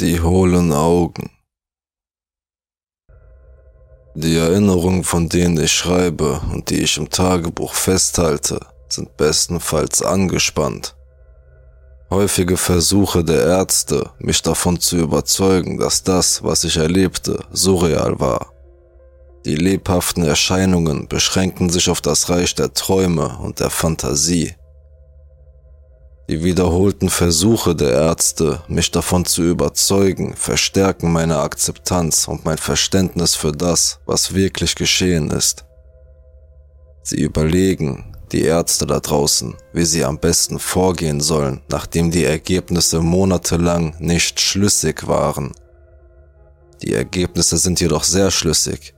Die 0.00 0.20
hohlen 0.20 0.72
Augen. 0.72 1.30
Die 4.16 4.36
Erinnerungen, 4.36 5.04
von 5.04 5.28
denen 5.28 5.56
ich 5.56 5.70
schreibe 5.70 6.40
und 6.52 6.68
die 6.70 6.82
ich 6.82 6.96
im 6.96 7.10
Tagebuch 7.10 7.74
festhalte, 7.74 8.58
sind 8.88 9.16
bestenfalls 9.16 10.02
angespannt. 10.02 10.96
Häufige 12.10 12.56
Versuche 12.56 13.22
der 13.22 13.46
Ärzte, 13.46 14.10
mich 14.18 14.42
davon 14.42 14.80
zu 14.80 14.96
überzeugen, 14.96 15.78
dass 15.78 16.02
das, 16.02 16.42
was 16.42 16.64
ich 16.64 16.76
erlebte, 16.76 17.44
surreal 17.52 18.18
war. 18.18 18.52
Die 19.44 19.54
lebhaften 19.54 20.24
Erscheinungen 20.24 21.06
beschränken 21.06 21.70
sich 21.70 21.88
auf 21.88 22.00
das 22.00 22.28
Reich 22.30 22.56
der 22.56 22.74
Träume 22.74 23.38
und 23.38 23.60
der 23.60 23.70
Fantasie. 23.70 24.56
Die 26.26 26.42
wiederholten 26.42 27.10
Versuche 27.10 27.74
der 27.74 27.92
Ärzte, 27.92 28.62
mich 28.66 28.90
davon 28.90 29.26
zu 29.26 29.42
überzeugen, 29.42 30.34
verstärken 30.34 31.12
meine 31.12 31.38
Akzeptanz 31.38 32.28
und 32.28 32.46
mein 32.46 32.56
Verständnis 32.56 33.34
für 33.34 33.52
das, 33.52 34.00
was 34.06 34.32
wirklich 34.32 34.74
geschehen 34.74 35.30
ist. 35.30 35.66
Sie 37.02 37.20
überlegen, 37.20 38.16
die 38.32 38.42
Ärzte 38.42 38.86
da 38.86 39.00
draußen, 39.00 39.54
wie 39.74 39.84
sie 39.84 40.02
am 40.02 40.18
besten 40.18 40.58
vorgehen 40.58 41.20
sollen, 41.20 41.60
nachdem 41.68 42.10
die 42.10 42.24
Ergebnisse 42.24 43.00
monatelang 43.00 43.94
nicht 43.98 44.40
schlüssig 44.40 45.06
waren. 45.06 45.52
Die 46.82 46.94
Ergebnisse 46.94 47.58
sind 47.58 47.80
jedoch 47.80 48.02
sehr 48.02 48.30
schlüssig. 48.30 48.94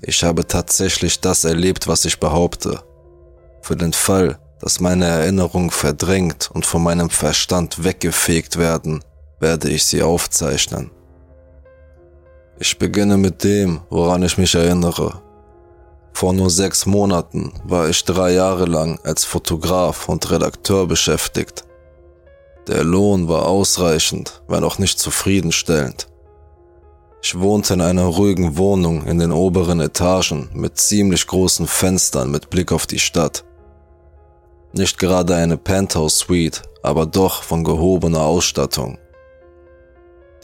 Ich 0.00 0.24
habe 0.24 0.46
tatsächlich 0.46 1.20
das 1.20 1.44
erlebt, 1.44 1.86
was 1.86 2.06
ich 2.06 2.18
behaupte. 2.18 2.80
Für 3.60 3.76
den 3.76 3.92
Fall, 3.92 4.38
dass 4.60 4.80
meine 4.80 5.06
Erinnerungen 5.06 5.70
verdrängt 5.70 6.50
und 6.52 6.66
von 6.66 6.82
meinem 6.82 7.10
Verstand 7.10 7.84
weggefegt 7.84 8.56
werden, 8.58 9.04
werde 9.40 9.68
ich 9.68 9.84
sie 9.84 10.02
aufzeichnen. 10.02 10.90
Ich 12.58 12.78
beginne 12.78 13.18
mit 13.18 13.44
dem, 13.44 13.82
woran 13.90 14.22
ich 14.22 14.38
mich 14.38 14.54
erinnere. 14.54 15.20
Vor 16.14 16.32
nur 16.32 16.48
sechs 16.48 16.86
Monaten 16.86 17.52
war 17.64 17.90
ich 17.90 18.02
drei 18.04 18.32
Jahre 18.32 18.64
lang 18.64 18.98
als 19.04 19.24
Fotograf 19.24 20.08
und 20.08 20.30
Redakteur 20.30 20.86
beschäftigt. 20.86 21.64
Der 22.66 22.82
Lohn 22.82 23.28
war 23.28 23.46
ausreichend, 23.46 24.42
wenn 24.48 24.64
auch 24.64 24.78
nicht 24.78 24.98
zufriedenstellend. 24.98 26.08
Ich 27.22 27.38
wohnte 27.38 27.74
in 27.74 27.80
einer 27.80 28.04
ruhigen 28.04 28.56
Wohnung 28.56 29.04
in 29.04 29.18
den 29.18 29.32
oberen 29.32 29.80
Etagen 29.80 30.48
mit 30.54 30.78
ziemlich 30.78 31.26
großen 31.26 31.66
Fenstern 31.66 32.30
mit 32.30 32.50
Blick 32.50 32.72
auf 32.72 32.86
die 32.86 32.98
Stadt. 32.98 33.44
Nicht 34.76 34.98
gerade 34.98 35.34
eine 35.34 35.56
Penthouse 35.56 36.18
Suite, 36.18 36.60
aber 36.82 37.06
doch 37.06 37.42
von 37.42 37.64
gehobener 37.64 38.20
Ausstattung. 38.20 38.98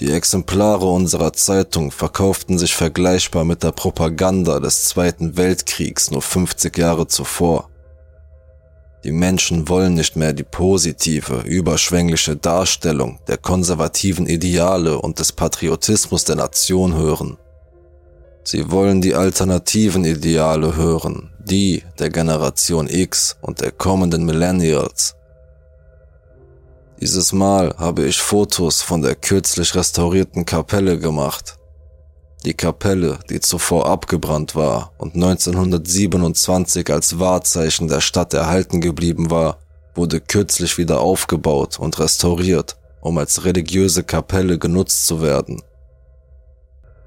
Die 0.01 0.11
Exemplare 0.11 0.87
unserer 0.87 1.35
Zeitung 1.35 1.91
verkauften 1.91 2.59
sich 2.59 2.75
vergleichbar 2.75 3.45
mit 3.45 3.63
der 3.63 3.73
Propaganda 3.73 4.59
des 4.59 4.85
Zweiten 4.85 5.37
Weltkriegs 5.37 6.11
nur 6.11 6.23
50 6.23 6.79
Jahre 6.79 7.07
zuvor. 7.09 7.69
Die 9.05 9.13
Menschen 9.13 9.69
wollen 9.69 9.93
nicht 9.93 10.17
mehr 10.17 10.33
die 10.33 10.45
positive, 10.45 11.43
überschwängliche 11.45 12.35
Darstellung 12.35 13.19
der 13.29 13.37
konservativen 13.37 14.27
Ideale 14.27 14.99
und 14.99 15.19
des 15.19 15.33
Patriotismus 15.33 16.25
der 16.25 16.37
Nation 16.37 16.95
hören. 16.95 17.37
Sie 18.45 18.71
wollen 18.71 19.01
die 19.01 19.15
alternativen 19.15 20.05
Ideale 20.05 20.77
hören, 20.77 21.31
die 21.39 21.85
der 21.99 22.11
Generation 22.11 22.89
X 22.89 23.37
und 23.41 23.61
der 23.61 23.71
kommenden 23.71 24.25
Millennials. 24.25 25.15
Dieses 27.01 27.33
Mal 27.33 27.75
habe 27.79 28.05
ich 28.05 28.21
Fotos 28.21 28.83
von 28.83 29.03
der 29.03 29.15
kürzlich 29.15 29.75
restaurierten 29.75 30.45
Kapelle 30.45 30.99
gemacht. 30.99 31.57
Die 32.45 32.55
Kapelle, 32.55 33.21
die 33.31 33.41
zuvor 33.41 33.87
abgebrannt 33.87 34.57
war 34.57 34.93
und 34.99 35.15
1927 35.15 36.91
als 36.91 37.21
Wahrzeichen 37.21 37.87
der 37.87 38.01
Stadt 38.01 38.35
erhalten 38.35 38.81
geblieben 38.81 39.31
war, 39.31 39.59
wurde 39.95 40.21
kürzlich 40.21 40.79
wieder 40.79 41.01
aufgebaut 41.01 41.79
und 41.79 41.99
restauriert, 42.01 42.77
um 43.01 43.19
als 43.19 43.45
religiöse 43.45 44.03
Kapelle 44.03 44.59
genutzt 44.59 45.07
zu 45.07 45.23
werden. 45.23 45.63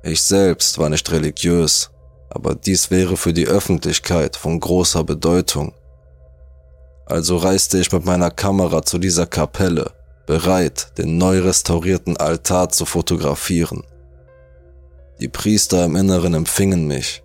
Ich 0.07 0.21
selbst 0.21 0.77
war 0.77 0.89
nicht 0.89 1.11
religiös, 1.11 1.89
aber 2.29 2.53
dies 2.53 2.91
wäre 2.91 3.17
für 3.17 3.33
die 3.33 3.47
Öffentlichkeit 3.47 4.35
von 4.35 4.59
großer 4.59 5.03
Bedeutung. 5.03 5.73
Also 7.07 7.37
reiste 7.37 7.79
ich 7.79 7.91
mit 7.91 8.05
meiner 8.05 8.29
Kamera 8.29 8.83
zu 8.83 8.99
dieser 8.99 9.25
Kapelle, 9.25 9.93
bereit, 10.27 10.89
den 10.99 11.17
neu 11.17 11.39
restaurierten 11.39 12.17
Altar 12.17 12.69
zu 12.69 12.85
fotografieren. 12.85 13.83
Die 15.19 15.27
Priester 15.27 15.83
im 15.85 15.95
Inneren 15.95 16.35
empfingen 16.35 16.85
mich. 16.85 17.23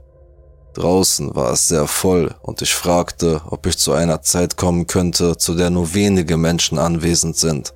Draußen 0.73 1.35
war 1.37 1.53
es 1.53 1.69
sehr 1.69 1.87
voll 1.87 2.35
und 2.41 2.63
ich 2.63 2.73
fragte, 2.73 3.43
ob 3.51 3.67
ich 3.67 3.77
zu 3.77 3.93
einer 3.93 4.23
Zeit 4.23 4.57
kommen 4.57 4.87
könnte, 4.87 5.37
zu 5.37 5.55
der 5.55 5.69
nur 5.69 5.93
wenige 5.93 6.39
Menschen 6.39 6.79
anwesend 6.79 7.37
sind. 7.37 7.75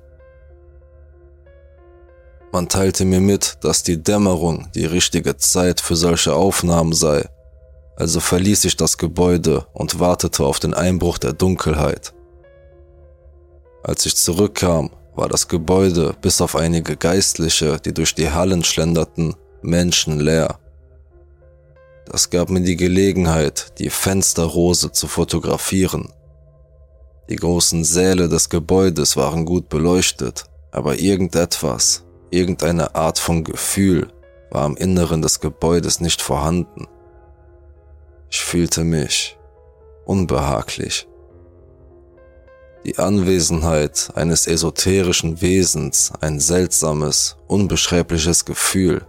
Man 2.55 2.69
teilte 2.69 3.03
mir 3.03 3.19
mit, 3.19 3.57
dass 3.65 3.83
die 3.83 4.01
Dämmerung 4.01 4.69
die 4.75 4.85
richtige 4.85 5.35
Zeit 5.35 5.81
für 5.81 5.97
solche 5.97 6.33
Aufnahmen 6.33 6.93
sei, 6.93 7.27
also 7.97 8.21
verließ 8.21 8.63
ich 8.63 8.77
das 8.77 8.97
Gebäude 8.97 9.67
und 9.73 9.99
wartete 9.99 10.45
auf 10.45 10.61
den 10.61 10.73
Einbruch 10.73 11.17
der 11.17 11.33
Dunkelheit. 11.33 12.13
Als 13.83 14.05
ich 14.05 14.15
zurückkam, 14.15 14.89
war 15.15 15.27
das 15.27 15.49
Gebäude 15.49 16.15
bis 16.21 16.39
auf 16.39 16.55
einige 16.55 16.95
Geistliche, 16.95 17.77
die 17.83 17.93
durch 17.93 18.15
die 18.15 18.31
Hallen 18.31 18.63
schlenderten, 18.63 19.35
menschenleer. 19.61 20.57
Das 22.05 22.29
gab 22.29 22.49
mir 22.49 22.61
die 22.61 22.77
Gelegenheit, 22.77 23.77
die 23.79 23.89
Fensterrose 23.89 24.93
zu 24.93 25.07
fotografieren. 25.09 26.07
Die 27.27 27.35
großen 27.35 27.83
Säle 27.83 28.29
des 28.29 28.47
Gebäudes 28.47 29.17
waren 29.17 29.43
gut 29.43 29.67
beleuchtet, 29.67 30.45
aber 30.71 30.97
irgendetwas, 30.97 32.04
Irgendeine 32.29 32.95
Art 32.95 33.19
von 33.19 33.43
Gefühl 33.43 34.11
war 34.51 34.65
im 34.65 34.77
Inneren 34.77 35.21
des 35.21 35.39
Gebäudes 35.39 35.99
nicht 35.99 36.21
vorhanden. 36.21 36.87
Ich 38.29 38.39
fühlte 38.39 38.83
mich 38.83 39.37
unbehaglich. 40.05 41.07
Die 42.85 42.99
Anwesenheit 42.99 44.11
eines 44.13 44.45
esoterischen 44.45 45.41
Wesens, 45.41 46.13
ein 46.21 46.39
seltsames, 46.39 47.37
unbeschreibliches 47.47 48.45
Gefühl. 48.45 49.07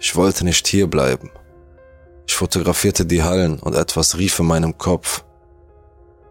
Ich 0.00 0.16
wollte 0.16 0.44
nicht 0.44 0.66
hierbleiben. 0.66 1.30
Ich 2.26 2.34
fotografierte 2.34 3.04
die 3.04 3.22
Hallen 3.22 3.58
und 3.58 3.74
etwas 3.74 4.16
rief 4.16 4.38
in 4.38 4.46
meinem 4.46 4.78
Kopf. 4.78 5.24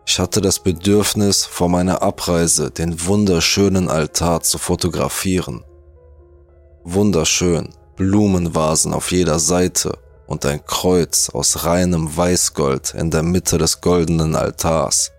Ich 0.10 0.20
hatte 0.20 0.40
das 0.40 0.60
Bedürfnis, 0.60 1.44
vor 1.46 1.68
meiner 1.68 2.02
Abreise 2.02 2.72
den 2.72 3.06
wunderschönen 3.06 3.90
Altar 3.90 4.42
zu 4.42 4.58
fotografieren. 4.58 5.66
Wunderschön, 6.86 7.68
Blumenvasen 7.98 8.94
auf 8.94 9.12
jeder 9.12 9.38
Seite 9.38 9.98
und 10.26 10.46
ein 10.46 10.66
Kreuz 10.66 11.30
aus 11.30 11.66
reinem 11.66 12.16
Weißgold 12.16 12.94
in 12.94 13.12
der 13.12 13.22
Mitte 13.22 13.58
des 13.58 13.82
goldenen 13.82 14.38
Altars. 14.38 15.12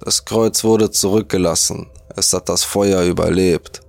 Das 0.00 0.24
Kreuz 0.24 0.64
wurde 0.64 0.90
zurückgelassen, 0.90 1.88
es 2.16 2.32
hat 2.32 2.48
das 2.48 2.64
Feuer 2.64 3.02
überlebt, 3.02 3.82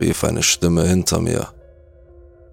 rief 0.00 0.24
eine 0.24 0.42
Stimme 0.42 0.84
hinter 0.84 1.20
mir. 1.20 1.48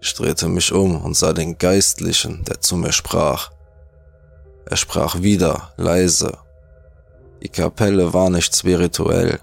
Ich 0.02 0.14
drehte 0.14 0.50
mich 0.50 0.74
um 0.74 1.02
und 1.02 1.16
sah 1.16 1.32
den 1.32 1.58
Geistlichen, 1.58 2.44
der 2.44 2.60
zu 2.60 2.76
mir 2.76 2.92
sprach. 2.92 3.52
Er 4.66 4.78
sprach 4.78 5.22
wieder, 5.22 5.74
leise. 5.78 6.38
Die 7.42 7.50
Kapelle 7.50 8.14
war 8.14 8.30
nicht 8.30 8.56
spirituell. 8.56 9.40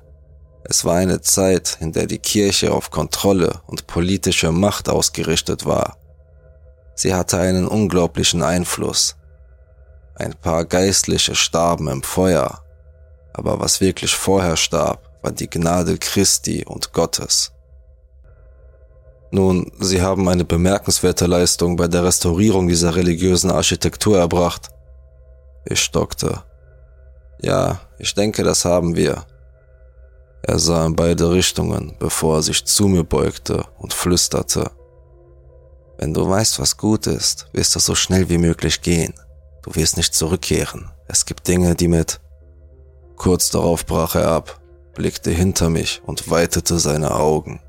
Es 0.65 0.85
war 0.85 0.97
eine 0.97 1.21
Zeit, 1.21 1.79
in 1.81 1.93
der 1.93 2.07
die 2.07 2.19
Kirche 2.19 2.73
auf 2.73 2.91
Kontrolle 2.91 3.61
und 3.67 3.87
politische 3.87 4.53
Macht 4.53 4.89
ausgerichtet 4.89 5.65
war. 5.65 5.97
Sie 6.95 7.15
hatte 7.15 7.39
einen 7.39 7.69
unglaublichen 7.69 8.43
Einfluss. 8.43 9.17
Ein 10.15 10.35
paar 10.35 10.65
Geistliche 10.65 11.35
starben 11.35 11.89
im 11.89 12.03
Feuer, 12.03 12.63
aber 13.33 13.61
was 13.61 13.81
wirklich 13.81 14.15
vorher 14.15 14.57
starb, 14.57 15.11
war 15.23 15.31
die 15.31 15.49
Gnade 15.49 15.99
Christi 15.99 16.65
und 16.65 16.93
Gottes. 16.93 17.53
Nun, 19.31 19.71
sie 19.79 20.01
haben 20.01 20.29
eine 20.29 20.45
bemerkenswerte 20.45 21.27
Leistung 21.27 21.77
bei 21.77 21.89
der 21.89 22.05
Restaurierung 22.05 22.69
dieser 22.69 22.97
religiösen 22.97 23.51
Architektur 23.51 24.19
erbracht. 24.19 24.71
Ich 25.69 25.83
stockte. 25.83 26.43
Ja, 27.43 27.81
ich 27.99 28.15
denke, 28.15 28.45
das 28.45 28.65
haben 28.65 28.95
wir. 28.95 29.27
Er 30.43 30.61
sah 30.61 30.87
in 30.87 30.95
beide 30.95 31.31
Richtungen, 31.31 31.97
bevor 31.99 32.37
er 32.37 32.43
sich 32.43 32.65
zu 32.65 32.87
mir 32.87 33.03
beugte 33.03 33.65
und 33.79 33.93
flüsterte. 33.93 34.71
Wenn 35.99 36.15
du 36.15 36.29
weißt, 36.29 36.61
was 36.61 36.77
gut 36.77 37.09
ist, 37.09 37.49
wirst 37.53 37.75
du 37.75 37.81
so 37.81 37.97
schnell 37.97 38.29
wie 38.29 38.39
möglich 38.39 38.81
gehen. 38.81 39.15
Du 39.63 39.75
wirst 39.75 39.97
nicht 39.97 40.15
zurückkehren. 40.15 40.91
Es 41.09 41.27
gibt 41.27 41.49
Dinge, 41.49 41.75
die 41.75 41.89
mit... 41.89 42.21
Kurz 43.17 43.51
darauf 43.51 43.87
brach 43.87 44.15
er 44.15 44.29
ab. 44.29 44.61
blickte 44.95 45.31
hinter 45.31 45.69
mich 45.69 46.01
und 46.07 46.31
weitete 46.31 46.79
seine 46.79 47.15
Augen. 47.15 47.61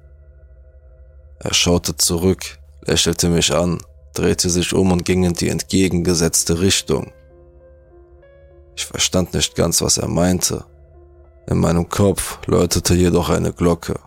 Er 1.40 1.54
schaute 1.54 1.96
zurück, 1.96 2.60
lächelte 2.82 3.30
mich 3.30 3.54
an, 3.54 3.82
drehte 4.14 4.50
sich 4.50 4.74
um 4.74 4.92
und 4.92 5.04
ging 5.04 5.24
in 5.24 5.34
die 5.34 5.50
entgegengesetzte 5.50 6.60
Richtung. 6.60 7.12
Ich 8.78 8.86
verstand 8.86 9.34
nicht 9.34 9.56
ganz, 9.56 9.82
was 9.82 9.98
er 9.98 10.08
meinte. 10.08 10.64
In 11.48 11.58
meinem 11.58 11.90
Kopf 11.90 12.38
läutete 12.46 12.94
jedoch 12.94 13.30
eine 13.30 13.52
Glocke. 13.52 14.00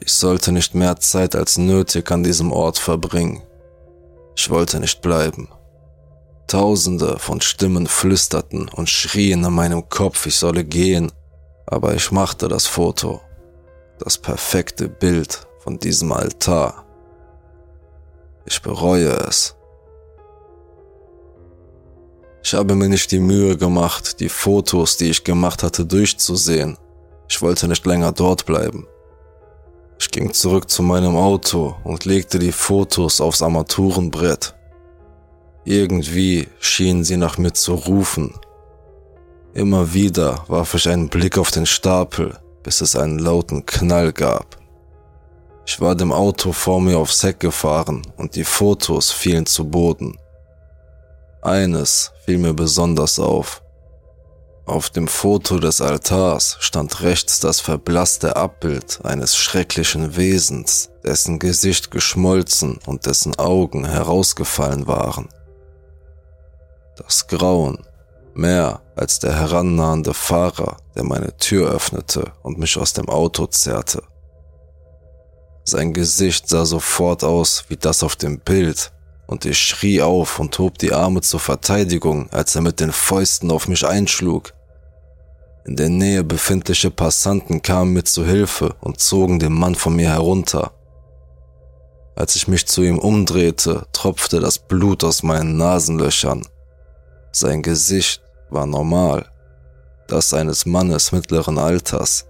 Ich 0.00 0.12
sollte 0.12 0.52
nicht 0.52 0.74
mehr 0.74 0.96
Zeit 0.96 1.36
als 1.36 1.58
nötig 1.58 2.10
an 2.10 2.22
diesem 2.22 2.50
Ort 2.50 2.78
verbringen. 2.78 3.42
Ich 4.36 4.48
wollte 4.48 4.80
nicht 4.80 5.02
bleiben. 5.02 5.48
Tausende 6.46 7.18
von 7.18 7.40
Stimmen 7.42 7.86
flüsterten 7.86 8.68
und 8.68 8.88
schrien 8.88 9.44
in 9.44 9.52
meinem 9.52 9.88
Kopf, 9.88 10.26
ich 10.26 10.36
solle 10.36 10.64
gehen, 10.64 11.12
aber 11.66 11.94
ich 11.94 12.10
machte 12.10 12.48
das 12.48 12.66
Foto, 12.66 13.20
das 13.98 14.16
perfekte 14.16 14.88
Bild 14.88 15.46
von 15.60 15.78
diesem 15.78 16.10
Altar. 16.10 16.84
Ich 18.46 18.62
bereue 18.62 19.10
es. 19.28 19.53
Ich 22.46 22.52
habe 22.52 22.74
mir 22.74 22.90
nicht 22.90 23.10
die 23.10 23.20
Mühe 23.20 23.56
gemacht, 23.56 24.20
die 24.20 24.28
Fotos, 24.28 24.98
die 24.98 25.08
ich 25.08 25.24
gemacht 25.24 25.62
hatte, 25.62 25.86
durchzusehen. 25.86 26.76
Ich 27.26 27.40
wollte 27.40 27.66
nicht 27.66 27.86
länger 27.86 28.12
dort 28.12 28.44
bleiben. 28.44 28.86
Ich 29.98 30.10
ging 30.10 30.30
zurück 30.34 30.68
zu 30.68 30.82
meinem 30.82 31.16
Auto 31.16 31.74
und 31.84 32.04
legte 32.04 32.38
die 32.38 32.52
Fotos 32.52 33.22
aufs 33.22 33.40
Armaturenbrett. 33.40 34.54
Irgendwie 35.64 36.48
schienen 36.60 37.02
sie 37.02 37.16
nach 37.16 37.38
mir 37.38 37.54
zu 37.54 37.76
rufen. 37.76 38.34
Immer 39.54 39.94
wieder 39.94 40.44
warf 40.46 40.74
ich 40.74 40.86
einen 40.86 41.08
Blick 41.08 41.38
auf 41.38 41.50
den 41.50 41.64
Stapel, 41.64 42.38
bis 42.62 42.82
es 42.82 42.94
einen 42.94 43.20
lauten 43.20 43.64
Knall 43.64 44.12
gab. 44.12 44.58
Ich 45.64 45.80
war 45.80 45.94
dem 45.94 46.12
Auto 46.12 46.52
vor 46.52 46.82
mir 46.82 46.98
aufs 46.98 47.22
Heck 47.22 47.40
gefahren 47.40 48.02
und 48.18 48.36
die 48.36 48.44
Fotos 48.44 49.10
fielen 49.10 49.46
zu 49.46 49.64
Boden. 49.64 50.18
Eines 51.44 52.12
fiel 52.24 52.38
mir 52.38 52.54
besonders 52.54 53.18
auf. 53.18 53.62
Auf 54.64 54.88
dem 54.88 55.08
Foto 55.08 55.58
des 55.58 55.82
Altars 55.82 56.56
stand 56.60 57.02
rechts 57.02 57.38
das 57.38 57.60
verblasste 57.60 58.36
Abbild 58.36 59.00
eines 59.04 59.36
schrecklichen 59.36 60.16
Wesens, 60.16 60.88
dessen 61.04 61.38
Gesicht 61.38 61.90
geschmolzen 61.90 62.78
und 62.86 63.04
dessen 63.04 63.38
Augen 63.38 63.84
herausgefallen 63.84 64.86
waren. 64.86 65.28
Das 66.96 67.26
Grauen, 67.26 67.86
mehr 68.32 68.80
als 68.96 69.18
der 69.18 69.36
herannahende 69.36 70.14
Fahrer, 70.14 70.78
der 70.96 71.04
meine 71.04 71.36
Tür 71.36 71.70
öffnete 71.70 72.32
und 72.42 72.58
mich 72.58 72.78
aus 72.78 72.94
dem 72.94 73.10
Auto 73.10 73.46
zerrte. 73.48 74.02
Sein 75.64 75.92
Gesicht 75.92 76.48
sah 76.48 76.64
sofort 76.64 77.22
aus 77.22 77.64
wie 77.68 77.76
das 77.76 78.02
auf 78.02 78.16
dem 78.16 78.38
Bild, 78.38 78.93
und 79.26 79.44
ich 79.44 79.58
schrie 79.58 80.02
auf 80.02 80.38
und 80.38 80.58
hob 80.58 80.78
die 80.78 80.92
Arme 80.92 81.20
zur 81.20 81.40
Verteidigung, 81.40 82.28
als 82.30 82.54
er 82.54 82.62
mit 82.62 82.80
den 82.80 82.92
Fäusten 82.92 83.50
auf 83.50 83.68
mich 83.68 83.86
einschlug. 83.86 84.52
In 85.66 85.76
der 85.76 85.88
Nähe 85.88 86.22
befindliche 86.22 86.90
Passanten 86.90 87.62
kamen 87.62 87.94
mir 87.94 88.04
zu 88.04 88.24
Hilfe 88.24 88.74
und 88.80 89.00
zogen 89.00 89.38
den 89.38 89.54
Mann 89.54 89.74
von 89.74 89.96
mir 89.96 90.10
herunter. 90.10 90.72
Als 92.16 92.36
ich 92.36 92.48
mich 92.48 92.66
zu 92.66 92.82
ihm 92.82 92.98
umdrehte, 92.98 93.86
tropfte 93.92 94.40
das 94.40 94.58
Blut 94.58 95.02
aus 95.02 95.22
meinen 95.22 95.56
Nasenlöchern. 95.56 96.46
Sein 97.32 97.62
Gesicht 97.62 98.22
war 98.50 98.66
normal, 98.66 99.26
das 100.06 100.34
eines 100.34 100.66
Mannes 100.66 101.12
mittleren 101.12 101.58
Alters. 101.58 102.26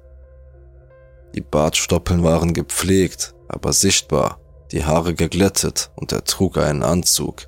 Die 1.35 1.43
Bartstoppeln 1.43 2.23
waren 2.23 2.55
gepflegt, 2.55 3.35
aber 3.49 3.73
sichtbar 3.73 4.38
die 4.72 4.84
Haare 4.84 5.14
geglättet 5.14 5.90
und 5.96 6.12
er 6.12 6.25
trug 6.25 6.58
einen 6.58 6.82
Anzug. 6.82 7.46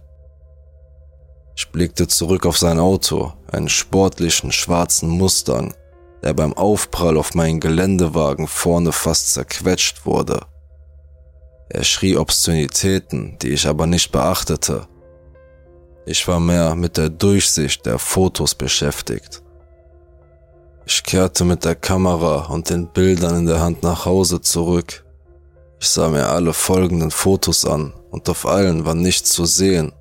Ich 1.56 1.70
blickte 1.70 2.06
zurück 2.06 2.44
auf 2.44 2.58
sein 2.58 2.78
Auto, 2.78 3.32
einen 3.50 3.70
sportlichen 3.70 4.52
schwarzen 4.52 5.08
Mustang, 5.08 5.74
der 6.22 6.34
beim 6.34 6.52
Aufprall 6.52 7.16
auf 7.16 7.34
meinen 7.34 7.60
Geländewagen 7.60 8.46
vorne 8.46 8.92
fast 8.92 9.32
zerquetscht 9.32 10.04
wurde. 10.04 10.40
Er 11.70 11.82
schrie 11.82 12.16
Obszönitäten, 12.16 13.38
die 13.40 13.48
ich 13.48 13.66
aber 13.66 13.86
nicht 13.86 14.12
beachtete. 14.12 14.86
Ich 16.04 16.28
war 16.28 16.40
mehr 16.40 16.74
mit 16.74 16.98
der 16.98 17.08
Durchsicht 17.08 17.86
der 17.86 17.98
Fotos 17.98 18.54
beschäftigt. 18.54 19.42
Ich 20.84 21.02
kehrte 21.02 21.44
mit 21.44 21.64
der 21.64 21.74
Kamera 21.74 22.46
und 22.46 22.70
den 22.70 22.86
Bildern 22.86 23.38
in 23.38 23.46
der 23.46 23.60
Hand 23.60 23.82
nach 23.82 24.04
Hause 24.04 24.40
zurück 24.40 25.05
ich 25.86 25.90
sah 25.90 26.08
mir 26.08 26.28
alle 26.28 26.52
folgenden 26.52 27.12
Fotos 27.12 27.64
an 27.64 27.92
und 28.10 28.28
auf 28.28 28.44
allen 28.44 28.84
war 28.84 28.96
nichts 28.96 29.30
zu 29.30 29.44
sehen, 29.44 29.92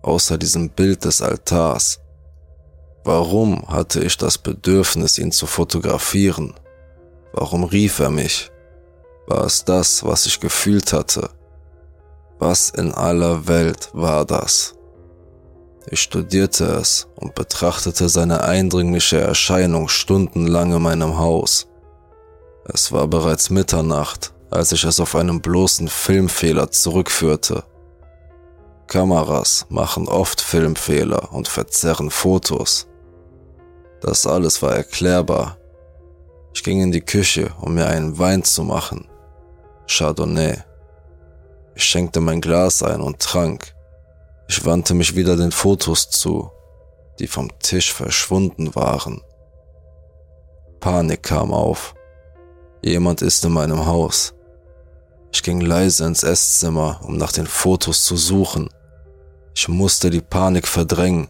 außer 0.00 0.38
diesem 0.38 0.70
Bild 0.70 1.04
des 1.04 1.20
Altars. 1.20 2.00
Warum 3.04 3.68
hatte 3.68 4.02
ich 4.02 4.16
das 4.16 4.38
Bedürfnis, 4.38 5.18
ihn 5.18 5.32
zu 5.32 5.46
fotografieren? 5.46 6.54
Warum 7.34 7.64
rief 7.64 7.98
er 7.98 8.08
mich? 8.08 8.50
War 9.26 9.44
es 9.44 9.62
das, 9.62 10.02
was 10.06 10.24
ich 10.24 10.40
gefühlt 10.40 10.94
hatte? 10.94 11.28
Was 12.38 12.70
in 12.70 12.94
aller 12.94 13.46
Welt 13.46 13.90
war 13.92 14.24
das? 14.24 14.74
Ich 15.90 16.00
studierte 16.00 16.64
es 16.64 17.08
und 17.16 17.34
betrachtete 17.34 18.08
seine 18.08 18.42
eindringliche 18.42 19.20
Erscheinung 19.20 19.88
stundenlang 19.88 20.72
in 20.72 20.80
meinem 20.80 21.18
Haus. 21.18 21.66
Es 22.64 22.90
war 22.90 23.06
bereits 23.06 23.50
Mitternacht 23.50 24.32
als 24.50 24.72
ich 24.72 24.84
es 24.84 25.00
auf 25.00 25.14
einen 25.14 25.40
bloßen 25.40 25.88
Filmfehler 25.88 26.70
zurückführte. 26.70 27.64
Kameras 28.86 29.66
machen 29.68 30.06
oft 30.08 30.40
Filmfehler 30.40 31.32
und 31.32 31.48
verzerren 31.48 32.10
Fotos. 32.10 32.86
Das 34.00 34.26
alles 34.26 34.62
war 34.62 34.76
erklärbar. 34.76 35.56
Ich 36.54 36.62
ging 36.62 36.80
in 36.80 36.92
die 36.92 37.00
Küche, 37.00 37.52
um 37.60 37.74
mir 37.74 37.86
einen 37.88 38.18
Wein 38.18 38.44
zu 38.44 38.62
machen. 38.62 39.08
Chardonnay. 39.88 40.58
Ich 41.74 41.84
schenkte 41.84 42.20
mein 42.20 42.40
Glas 42.40 42.82
ein 42.82 43.00
und 43.00 43.18
trank. 43.18 43.74
Ich 44.48 44.64
wandte 44.64 44.94
mich 44.94 45.16
wieder 45.16 45.36
den 45.36 45.52
Fotos 45.52 46.08
zu, 46.08 46.50
die 47.18 47.26
vom 47.26 47.50
Tisch 47.58 47.92
verschwunden 47.92 48.74
waren. 48.74 49.20
Panik 50.80 51.24
kam 51.24 51.52
auf. 51.52 51.94
Jemand 52.82 53.20
ist 53.22 53.44
in 53.44 53.52
meinem 53.52 53.86
Haus. 53.86 54.35
Ich 55.36 55.42
ging 55.42 55.60
leise 55.60 56.06
ins 56.06 56.22
Esszimmer, 56.22 57.02
um 57.04 57.18
nach 57.18 57.30
den 57.30 57.46
Fotos 57.46 58.04
zu 58.04 58.16
suchen. 58.16 58.70
Ich 59.54 59.68
musste 59.68 60.08
die 60.08 60.22
Panik 60.22 60.66
verdrängen. 60.66 61.28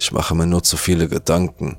Ich 0.00 0.10
mache 0.10 0.34
mir 0.34 0.48
nur 0.48 0.64
zu 0.64 0.76
viele 0.76 1.08
Gedanken. 1.08 1.76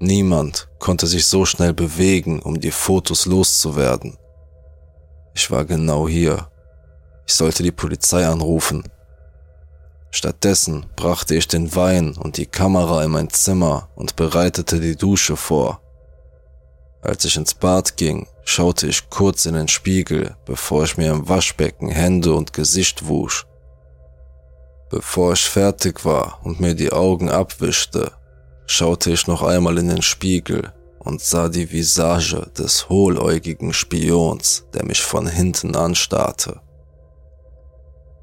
Niemand 0.00 0.70
konnte 0.78 1.06
sich 1.06 1.26
so 1.26 1.44
schnell 1.44 1.74
bewegen, 1.74 2.40
um 2.40 2.58
die 2.58 2.70
Fotos 2.70 3.26
loszuwerden. 3.26 4.16
Ich 5.34 5.50
war 5.50 5.66
genau 5.66 6.08
hier. 6.08 6.48
Ich 7.26 7.34
sollte 7.34 7.62
die 7.62 7.70
Polizei 7.70 8.26
anrufen. 8.26 8.84
Stattdessen 10.10 10.86
brachte 10.96 11.34
ich 11.34 11.46
den 11.46 11.76
Wein 11.76 12.16
und 12.16 12.38
die 12.38 12.46
Kamera 12.46 13.04
in 13.04 13.10
mein 13.10 13.28
Zimmer 13.28 13.90
und 13.96 14.16
bereitete 14.16 14.80
die 14.80 14.96
Dusche 14.96 15.36
vor. 15.36 15.82
Als 17.02 17.22
ich 17.26 17.36
ins 17.36 17.52
Bad 17.52 17.98
ging, 17.98 18.26
schaute 18.44 18.86
ich 18.86 19.10
kurz 19.10 19.46
in 19.46 19.54
den 19.54 19.68
Spiegel, 19.68 20.36
bevor 20.44 20.84
ich 20.84 20.96
mir 20.96 21.10
im 21.10 21.28
Waschbecken 21.28 21.88
Hände 21.88 22.34
und 22.34 22.52
Gesicht 22.52 23.08
wusch. 23.08 23.46
Bevor 24.90 25.32
ich 25.32 25.44
fertig 25.44 26.04
war 26.04 26.40
und 26.44 26.60
mir 26.60 26.74
die 26.74 26.92
Augen 26.92 27.30
abwischte, 27.30 28.12
schaute 28.66 29.10
ich 29.10 29.26
noch 29.26 29.42
einmal 29.42 29.78
in 29.78 29.88
den 29.88 30.02
Spiegel 30.02 30.72
und 30.98 31.20
sah 31.20 31.48
die 31.48 31.70
Visage 31.72 32.50
des 32.56 32.88
hohläugigen 32.88 33.72
Spions, 33.72 34.64
der 34.72 34.84
mich 34.84 35.02
von 35.02 35.26
hinten 35.26 35.74
anstarrte. 35.74 36.60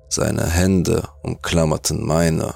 Seine 0.09 0.45
Hände 0.45 1.07
umklammerten 1.23 2.05
meine. 2.05 2.55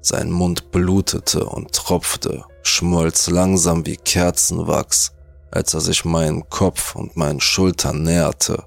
Sein 0.00 0.30
Mund 0.30 0.70
blutete 0.70 1.44
und 1.44 1.72
tropfte, 1.72 2.44
schmolz 2.62 3.28
langsam 3.28 3.84
wie 3.84 3.96
Kerzenwachs 3.96 5.12
als 5.50 5.74
er 5.74 5.80
sich 5.80 6.04
meinem 6.04 6.48
Kopf 6.48 6.94
und 6.94 7.16
meinen 7.16 7.40
Schultern 7.40 8.02
näherte. 8.02 8.64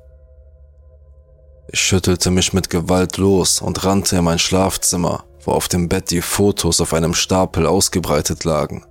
Ich 1.72 1.80
schüttelte 1.80 2.32
mich 2.32 2.54
mit 2.54 2.70
Gewalt 2.70 3.18
los 3.18 3.62
und 3.62 3.86
rannte 3.86 4.18
in 4.18 4.24
mein 4.24 4.40
Schlafzimmer, 4.40 5.24
wo 5.46 5.52
auf 5.52 5.68
dem 5.68 5.88
Bett 5.88 6.12
die 6.12 6.22
Fotos 6.22 6.82
auf 6.82 6.94
einem 6.94 7.14
Stapel 7.14 7.66
ausgebreitet 7.66 8.44
lagen. 8.44 8.84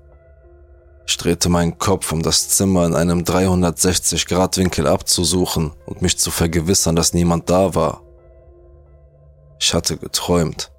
Ich 1.07 1.17
drehte 1.17 1.49
meinen 1.49 1.77
Kopf, 1.77 2.13
um 2.13 2.23
das 2.23 2.49
Zimmer 2.51 2.87
in 2.87 2.95
einem 2.95 3.23
360-Grad-Winkel 3.23 4.87
abzusuchen 4.87 5.73
und 5.85 6.03
mich 6.03 6.19
zu 6.19 6.31
vergewissern, 6.31 6.97
dass 6.97 7.13
niemand 7.13 7.51
da 7.51 7.75
war. 7.75 8.03
Ich 9.59 9.75
hatte 9.75 9.97
geträumt. 9.97 10.71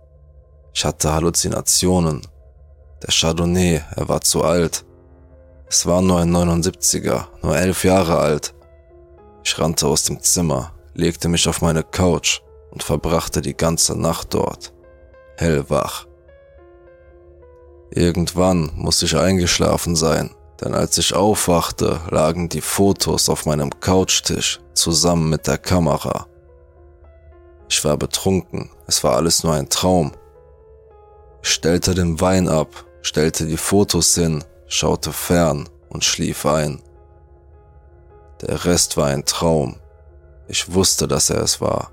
Ich 0.74 0.86
hatte 0.86 1.14
Halluzinationen. 1.14 2.22
Der 3.04 3.10
Chardonnay, 3.12 3.82
er 3.96 4.10
war 4.10 4.22
zu 4.22 4.44
alt. 4.44 4.86
Es 5.74 5.86
war 5.86 6.02
nur 6.02 6.20
ein 6.20 6.36
79er, 6.36 7.28
nur 7.42 7.58
elf 7.58 7.86
Jahre 7.86 8.20
alt. 8.20 8.54
Ich 9.42 9.58
rannte 9.58 9.88
aus 9.88 10.04
dem 10.04 10.22
Zimmer, 10.22 10.74
legte 10.96 11.30
mich 11.30 11.48
auf 11.48 11.62
meine 11.62 11.82
Couch 11.82 12.42
und 12.72 12.84
verbrachte 12.84 13.42
die 13.42 13.56
ganze 13.56 13.98
Nacht 13.98 14.34
dort, 14.34 14.74
hellwach. 15.38 16.08
Irgendwann 17.90 18.72
musste 18.76 19.06
ich 19.06 19.16
eingeschlafen 19.16 19.96
sein, 19.96 20.32
denn 20.60 20.74
als 20.74 20.98
ich 20.98 21.16
aufwachte, 21.16 22.02
lagen 22.10 22.50
die 22.50 22.60
Fotos 22.60 23.30
auf 23.30 23.46
meinem 23.46 23.70
Couchtisch 23.80 24.60
zusammen 24.74 25.30
mit 25.30 25.48
der 25.48 25.58
Kamera. 25.58 26.28
Ich 27.70 27.82
war 27.86 27.96
betrunken, 27.96 28.72
es 28.88 29.06
war 29.06 29.16
alles 29.16 29.46
nur 29.46 29.54
ein 29.54 29.70
Traum. 29.70 30.12
Ich 31.42 31.52
stellte 31.52 31.96
den 31.96 32.20
Wein 32.20 32.50
ab, 32.50 32.84
stellte 33.02 33.46
die 33.46 33.56
Fotos 33.56 34.16
hin, 34.16 34.44
schaute 34.72 35.12
fern 35.12 35.70
und 35.90 36.04
schlief 36.06 36.46
ein. 36.46 36.82
Der 38.42 38.66
Rest 38.66 38.98
war 38.98 39.08
ein 39.08 39.26
Traum. 39.26 39.76
Ich 40.48 40.74
wusste, 40.74 41.08
dass 41.08 41.30
er 41.30 41.42
es 41.42 41.62
war. 41.62 41.92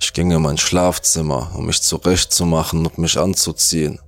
Ich 0.00 0.12
ging 0.12 0.30
in 0.30 0.42
mein 0.42 0.58
Schlafzimmer, 0.58 1.52
um 1.54 1.66
mich 1.66 1.82
zurechtzumachen 1.82 2.86
und 2.86 2.98
mich 2.98 3.18
anzuziehen. 3.18 4.00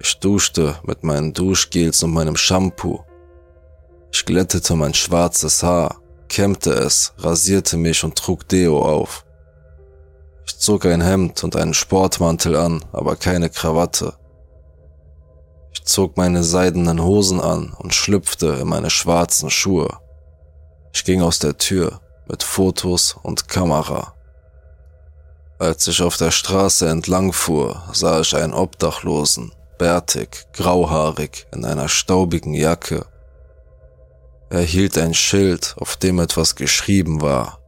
Ich 0.00 0.18
duschte 0.18 0.78
mit 0.82 1.04
meinen 1.04 1.32
Duschgels 1.32 2.02
und 2.02 2.12
meinem 2.12 2.36
Shampoo. 2.36 3.04
Ich 4.12 4.24
glättete 4.24 4.74
mein 4.74 4.94
schwarzes 4.94 5.62
Haar, 5.62 6.00
kämmte 6.28 6.72
es, 6.72 7.14
rasierte 7.18 7.76
mich 7.76 8.02
und 8.04 8.16
trug 8.16 8.48
Deo 8.48 8.82
auf. 8.82 9.24
Ich 10.44 10.58
zog 10.58 10.86
ein 10.86 11.00
Hemd 11.00 11.44
und 11.44 11.54
einen 11.54 11.74
Sportmantel 11.74 12.56
an, 12.56 12.84
aber 12.92 13.16
keine 13.16 13.48
Krawatte. 13.48 14.14
Zog 15.92 16.16
meine 16.16 16.42
seidenen 16.42 17.02
Hosen 17.02 17.38
an 17.38 17.74
und 17.76 17.92
schlüpfte 17.92 18.46
in 18.62 18.66
meine 18.66 18.88
schwarzen 18.88 19.50
Schuhe. 19.50 19.98
Ich 20.94 21.04
ging 21.04 21.20
aus 21.20 21.38
der 21.38 21.58
Tür 21.58 22.00
mit 22.26 22.42
Fotos 22.42 23.14
und 23.22 23.46
Kamera. 23.46 24.14
Als 25.58 25.86
ich 25.88 26.00
auf 26.00 26.16
der 26.16 26.30
Straße 26.30 26.88
entlang 26.88 27.34
fuhr, 27.34 27.82
sah 27.92 28.20
ich 28.20 28.34
einen 28.34 28.54
Obdachlosen, 28.54 29.52
bärtig, 29.76 30.46
grauhaarig, 30.54 31.46
in 31.52 31.66
einer 31.66 31.90
staubigen 31.90 32.54
Jacke. 32.54 33.04
Er 34.48 34.62
hielt 34.62 34.96
ein 34.96 35.12
Schild, 35.12 35.74
auf 35.76 35.98
dem 35.98 36.20
etwas 36.20 36.56
geschrieben 36.56 37.20
war. 37.20 37.58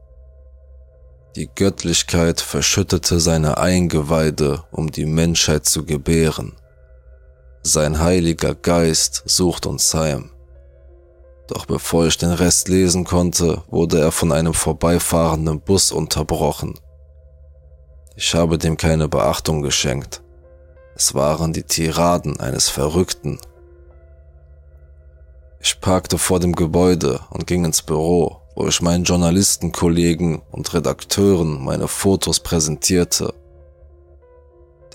Die 1.35 1.47
Göttlichkeit 1.53 2.41
verschüttete 2.41 3.19
seine 3.19 3.59
Eingeweide, 3.59 4.63
um 4.71 4.89
die 4.89 5.05
Menschheit 5.05 5.67
zu 5.67 5.85
gebären. 5.85 6.53
Sein 7.67 7.99
heiliger 7.99 8.53
Geist 8.53 9.23
sucht 9.25 9.65
uns 9.65 9.91
heim. 9.95 10.29
Doch 11.47 11.65
bevor 11.65 12.05
ich 12.05 12.15
den 12.15 12.29
Rest 12.29 12.67
lesen 12.67 13.05
konnte, 13.05 13.63
wurde 13.67 13.99
er 13.99 14.11
von 14.11 14.31
einem 14.31 14.53
vorbeifahrenden 14.53 15.61
Bus 15.61 15.91
unterbrochen. 15.91 16.75
Ich 18.15 18.35
habe 18.35 18.59
dem 18.59 18.77
keine 18.77 19.07
Beachtung 19.07 19.63
geschenkt. 19.63 20.21
Es 20.95 21.15
waren 21.15 21.53
die 21.53 21.63
Tiraden 21.63 22.39
eines 22.39 22.69
Verrückten. 22.69 23.39
Ich 25.59 25.81
parkte 25.81 26.19
vor 26.19 26.39
dem 26.39 26.53
Gebäude 26.53 27.19
und 27.31 27.47
ging 27.47 27.65
ins 27.65 27.81
Büro, 27.81 28.41
wo 28.55 28.67
ich 28.67 28.83
meinen 28.83 29.05
Journalistenkollegen 29.05 30.43
und 30.51 30.71
Redakteuren 30.75 31.63
meine 31.65 31.87
Fotos 31.87 32.41
präsentierte. 32.41 33.33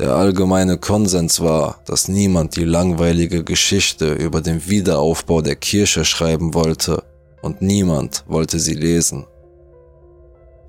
Der 0.01 0.15
allgemeine 0.15 0.79
Konsens 0.79 1.41
war, 1.41 1.83
dass 1.85 2.09
niemand 2.09 2.57
die 2.57 2.65
langweilige 2.65 3.45
Geschichte 3.45 4.15
über 4.15 4.41
den 4.41 4.67
Wiederaufbau 4.67 5.43
der 5.43 5.57
Kirche 5.57 6.07
schreiben 6.07 6.55
wollte 6.55 7.05
und 7.43 7.61
niemand 7.61 8.25
wollte 8.27 8.59
sie 8.59 8.73
lesen. 8.73 9.27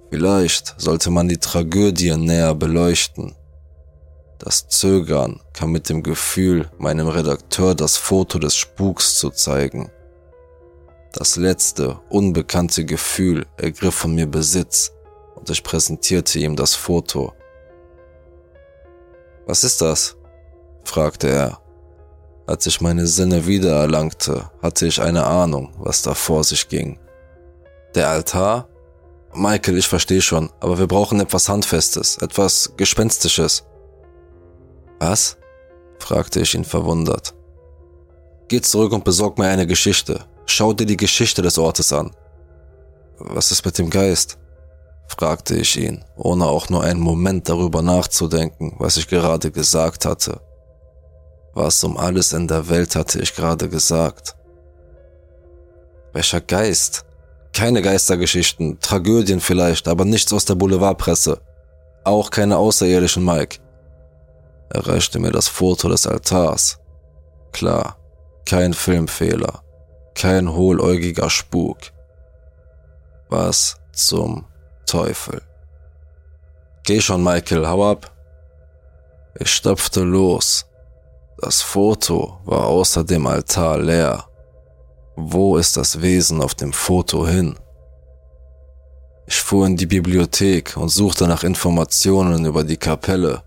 Vielleicht 0.10 0.76
sollte 0.78 1.12
man 1.12 1.30
die 1.30 1.38
Tragödie 1.38 2.14
näher 2.18 2.54
beleuchten. 2.56 3.34
Das 4.38 4.68
Zögern 4.68 5.40
kam 5.54 5.72
mit 5.72 5.88
dem 5.88 6.04
Gefühl, 6.04 6.70
meinem 6.78 7.08
Redakteur 7.08 7.74
das 7.74 7.96
Foto 7.96 8.38
des 8.38 8.58
Spuks 8.58 9.16
zu 9.16 9.30
zeigen. 9.30 9.90
Das 11.14 11.38
letzte, 11.38 12.02
unbekannte 12.10 12.84
Gefühl 12.84 13.46
ergriff 13.56 13.96
von 13.96 14.14
mir 14.14 14.28
Besitz 14.28 14.92
und 15.36 15.50
ich 15.50 15.64
präsentierte 15.64 16.38
ihm 16.40 16.58
das 16.58 16.76
Foto. 16.76 17.32
Was 19.46 19.64
ist 19.64 19.82
das? 19.82 20.16
fragte 20.84 21.30
er. 21.30 21.60
Als 22.48 22.66
ich 22.66 22.82
meine 22.82 23.08
Sinne 23.08 23.46
wiedererlangte, 23.46 24.50
hatte 24.62 24.86
ich 24.88 25.02
eine 25.02 25.26
Ahnung, 25.26 25.74
was 25.78 26.02
da 26.02 26.14
vor 26.14 26.44
sich 26.44 26.68
ging. 26.68 27.00
Der 27.96 28.10
Altar? 28.10 28.68
Michael, 29.34 29.78
ich 29.78 29.88
verstehe 29.88 30.22
schon, 30.22 30.50
aber 30.60 30.78
wir 30.78 30.88
brauchen 30.88 31.20
etwas 31.20 31.48
Handfestes, 31.48 32.18
etwas 32.18 32.74
Gespenstisches. 32.76 33.64
Was? 35.00 35.38
fragte 36.00 36.42
ich 36.42 36.56
ihn 36.56 36.66
verwundert. 36.66 37.34
Geh 38.50 38.60
zurück 38.60 38.92
und 38.92 39.06
besorg 39.06 39.38
mir 39.38 39.48
eine 39.48 39.68
Geschichte. 39.68 40.26
Schau 40.46 40.74
dir 40.74 40.86
die 40.86 40.98
Geschichte 40.98 41.42
des 41.42 41.58
Ortes 41.58 41.94
an. 41.94 42.12
Was 43.18 43.52
ist 43.52 43.64
mit 43.64 43.78
dem 43.78 43.90
Geist? 43.90 44.38
Fragte 45.12 45.56
ich 45.56 45.78
ihn, 45.78 46.04
ohne 46.16 46.46
auch 46.46 46.70
nur 46.70 46.84
einen 46.84 47.00
Moment 47.00 47.50
darüber 47.50 47.82
nachzudenken, 47.82 48.76
was 48.80 48.98
ich 48.98 49.08
gerade 49.08 49.52
gesagt 49.52 50.06
hatte. 50.06 50.42
Was 51.54 51.84
um 51.84 51.98
alles 51.98 52.32
in 52.32 52.48
der 52.48 52.70
Welt 52.70 52.96
hatte 52.96 53.22
ich 53.22 53.36
gerade 53.36 53.68
gesagt? 53.68 54.36
Welcher 56.14 56.42
Geist? 56.42 57.06
Keine 57.54 57.82
Geistergeschichten, 57.82 58.80
Tragödien 58.80 59.42
vielleicht, 59.42 59.90
aber 59.90 60.06
nichts 60.06 60.32
aus 60.32 60.46
der 60.46 60.56
Boulevardpresse. 60.56 61.42
Auch 62.06 62.30
keine 62.30 62.58
außerirdischen 62.58 63.26
Mike. 63.26 63.60
Er 64.70 64.88
reichte 64.88 65.20
mir 65.20 65.32
das 65.32 65.50
Foto 65.50 65.90
des 65.90 66.08
Altars. 66.08 66.80
Klar, 67.52 67.98
kein 68.46 68.74
Filmfehler, 68.74 69.62
kein 70.16 70.54
hohläugiger 70.54 71.30
Spuk. 71.30 71.78
Was 73.30 73.76
zum 73.92 74.46
Teufel. 74.92 75.42
Geh 76.84 77.00
schon, 77.00 77.24
Michael, 77.24 77.66
hau 77.66 77.92
ab. 77.92 78.12
Ich 79.40 79.50
stapfte 79.54 80.02
los. 80.02 80.66
Das 81.38 81.62
Foto 81.62 82.40
war 82.44 82.66
außer 82.66 83.06
dem 83.06 83.26
Altar 83.26 83.80
leer. 83.80 84.26
Wo 85.16 85.56
ist 85.56 85.78
das 85.78 86.02
Wesen 86.02 86.42
auf 86.42 86.56
dem 86.56 86.74
Foto 86.74 87.26
hin? 87.26 87.58
Ich 89.28 89.40
fuhr 89.40 89.66
in 89.66 89.78
die 89.78 89.86
Bibliothek 89.86 90.76
und 90.76 90.90
suchte 90.90 91.26
nach 91.26 91.46
Informationen 91.46 92.44
über 92.46 92.66
die 92.66 92.82
Kapelle. 92.88 93.44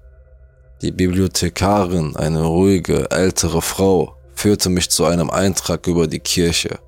Die 0.81 0.93
Bibliothekarin, 0.93 2.17
eine 2.17 2.43
ruhige, 2.43 3.11
ältere 3.11 3.61
Frau, 3.61 4.17
führte 4.35 4.71
mich 4.71 4.89
zu 4.89 5.05
einem 5.05 5.29
Eintrag 5.29 5.87
über 5.87 6.07
die 6.07 6.21
Kirche. 6.21 6.79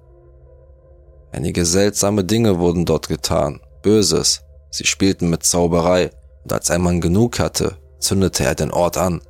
Einige 1.31 1.67
seltsame 1.67 2.25
Dinge 2.25 2.59
wurden 2.59 2.87
dort 2.87 3.09
getan, 3.09 3.61
Böses, 3.83 4.46
Sie 4.70 4.87
spielten 4.87 5.30
mit 5.30 5.44
Zauberei, 5.44 6.11
und 6.44 6.52
als 6.52 6.70
ein 6.70 6.82
Mann 6.82 7.00
genug 7.00 7.38
hatte, 7.38 7.76
zündete 7.99 8.44
er 8.44 8.54
den 8.54 8.70
Ort 8.70 8.96
an. 8.96 9.20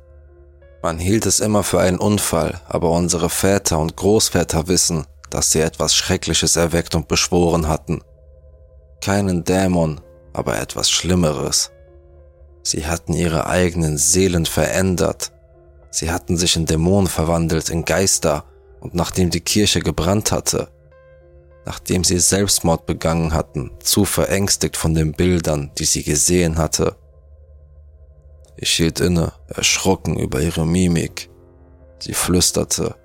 Man 0.83 0.99
hielt 0.99 1.25
es 1.25 1.39
immer 1.39 1.63
für 1.63 1.79
einen 1.79 1.97
Unfall, 1.97 2.61
aber 2.67 2.91
unsere 2.91 3.29
Väter 3.29 3.79
und 3.79 3.95
Großväter 3.95 4.67
wissen, 4.67 5.05
dass 5.29 5.51
sie 5.51 5.61
etwas 5.61 5.95
Schreckliches 5.95 6.55
erweckt 6.55 6.95
und 6.95 7.07
beschworen 7.07 7.67
hatten. 7.67 8.01
Keinen 9.01 9.43
Dämon, 9.43 10.01
aber 10.33 10.59
etwas 10.59 10.89
Schlimmeres. 10.89 11.71
Sie 12.63 12.85
hatten 12.85 13.13
ihre 13.13 13.47
eigenen 13.47 13.97
Seelen 13.97 14.45
verändert. 14.45 15.31
Sie 15.89 16.11
hatten 16.11 16.37
sich 16.37 16.55
in 16.55 16.65
Dämonen 16.65 17.07
verwandelt, 17.07 17.69
in 17.69 17.85
Geister, 17.85 18.43
und 18.79 18.93
nachdem 18.93 19.29
die 19.29 19.41
Kirche 19.41 19.79
gebrannt 19.79 20.31
hatte, 20.31 20.69
nachdem 21.67 22.05
sie 22.05 22.17
Selbstmord 22.17 22.85
begangen 22.85 23.33
hatten, 23.33 23.71
zu 23.83 24.05
verängstigt 24.05 24.77
von 24.77 24.93
den 24.93 25.11
Bildern, 25.11 25.69
die 25.77 25.83
sie 25.83 26.01
gesehen 26.01 26.57
hatte. 26.57 26.95
Ich 28.55 28.71
hielt 28.71 29.01
inne, 29.01 29.33
erschrocken 29.49 30.17
über 30.17 30.39
ihre 30.39 30.65
Mimik. 30.65 31.29
Sie 31.99 32.13
flüsterte. 32.13 32.95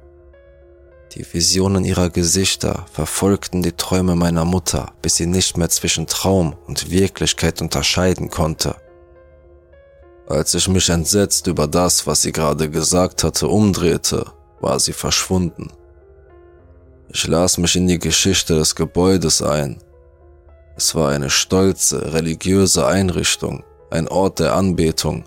Die 1.17 1.27
Visionen 1.31 1.85
ihrer 1.85 2.09
Gesichter 2.09 2.87
verfolgten 2.93 3.65
die 3.65 3.73
Träume 3.73 4.15
meiner 4.15 4.45
Mutter, 4.45 4.93
bis 5.03 5.17
sie 5.17 5.27
nicht 5.27 5.57
mehr 5.57 5.69
zwischen 5.69 6.07
Traum 6.07 6.55
und 6.69 6.89
Wirklichkeit 6.89 7.61
unterscheiden 7.61 8.31
konnte. 8.31 8.77
Als 10.29 10.55
ich 10.55 10.69
mich 10.69 10.89
entsetzt 10.89 11.49
über 11.49 11.67
das, 11.67 12.07
was 12.07 12.23
sie 12.23 12.31
gerade 12.31 12.71
gesagt 12.71 13.25
hatte, 13.25 13.49
umdrehte, 13.49 14.25
war 14.61 14.79
sie 14.79 14.93
verschwunden. 14.93 15.73
Ich 17.15 17.27
las 17.27 17.59
mich 17.59 17.77
in 17.77 17.87
die 17.87 17.99
Geschichte 17.99 18.57
des 18.57 18.75
Gebäudes 18.75 19.43
ein. 19.43 19.83
Es 20.77 20.95
war 20.95 21.11
eine 21.11 21.29
stolze, 21.29 22.15
religiöse 22.15 22.87
Einrichtung, 22.87 23.65
ein 23.91 24.09
Ort 24.09 24.39
der 24.39 24.55
Anbetung. 24.55 25.25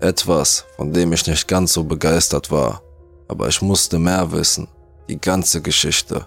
Etwas, 0.00 0.64
von 0.76 0.92
dem 0.92 1.12
ich 1.12 1.24
nicht 1.28 1.46
ganz 1.46 1.72
so 1.72 1.84
begeistert 1.84 2.50
war, 2.50 2.82
aber 3.28 3.46
ich 3.46 3.62
musste 3.62 4.00
mehr 4.00 4.32
wissen, 4.32 4.66
die 5.08 5.20
ganze 5.20 5.62
Geschichte. 5.62 6.26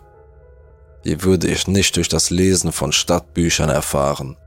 Die 1.03 1.21
würde 1.21 1.47
ich 1.47 1.67
nicht 1.67 1.97
durch 1.97 2.07
das 2.07 2.29
Lesen 2.29 2.71
von 2.71 2.93
Stadtbüchern 2.93 3.69
erfahren. 3.69 4.37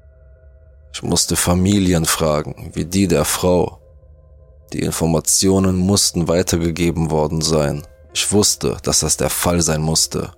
Ich 0.94 1.02
musste 1.02 1.36
Familien 1.36 2.06
fragen, 2.06 2.70
wie 2.72 2.86
die 2.86 3.08
der 3.08 3.26
Frau. 3.26 3.78
Die 4.72 4.80
Informationen 4.80 5.76
mussten 5.76 6.28
weitergegeben 6.28 7.10
worden 7.10 7.42
sein. 7.42 7.86
Ich 8.12 8.32
wusste, 8.32 8.76
dass 8.82 9.00
das 9.00 9.16
der 9.16 9.30
Fall 9.30 9.60
sein 9.60 9.80
musste. 9.80 10.32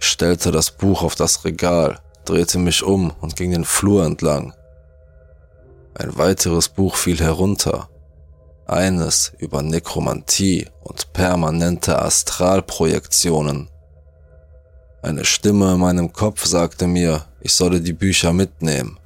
Ich 0.00 0.06
stellte 0.06 0.50
das 0.50 0.70
Buch 0.70 1.02
auf 1.02 1.14
das 1.14 1.44
Regal, 1.44 1.98
drehte 2.24 2.58
mich 2.58 2.82
um 2.82 3.12
und 3.20 3.36
ging 3.36 3.52
den 3.52 3.64
Flur 3.64 4.04
entlang. 4.04 4.54
Ein 5.94 6.16
weiteres 6.16 6.68
Buch 6.68 6.96
fiel 6.96 7.20
herunter. 7.20 7.88
Eines 8.66 9.32
über 9.38 9.62
Nekromantie 9.62 10.68
und 10.82 11.12
permanente 11.12 12.00
Astralprojektionen. 12.00 13.68
Eine 15.02 15.24
Stimme 15.24 15.72
in 15.74 15.80
meinem 15.80 16.12
Kopf 16.12 16.44
sagte 16.44 16.86
mir, 16.86 17.24
ich 17.40 17.54
solle 17.54 17.80
die 17.80 17.94
Bücher 17.94 18.32
mitnehmen. 18.32 18.98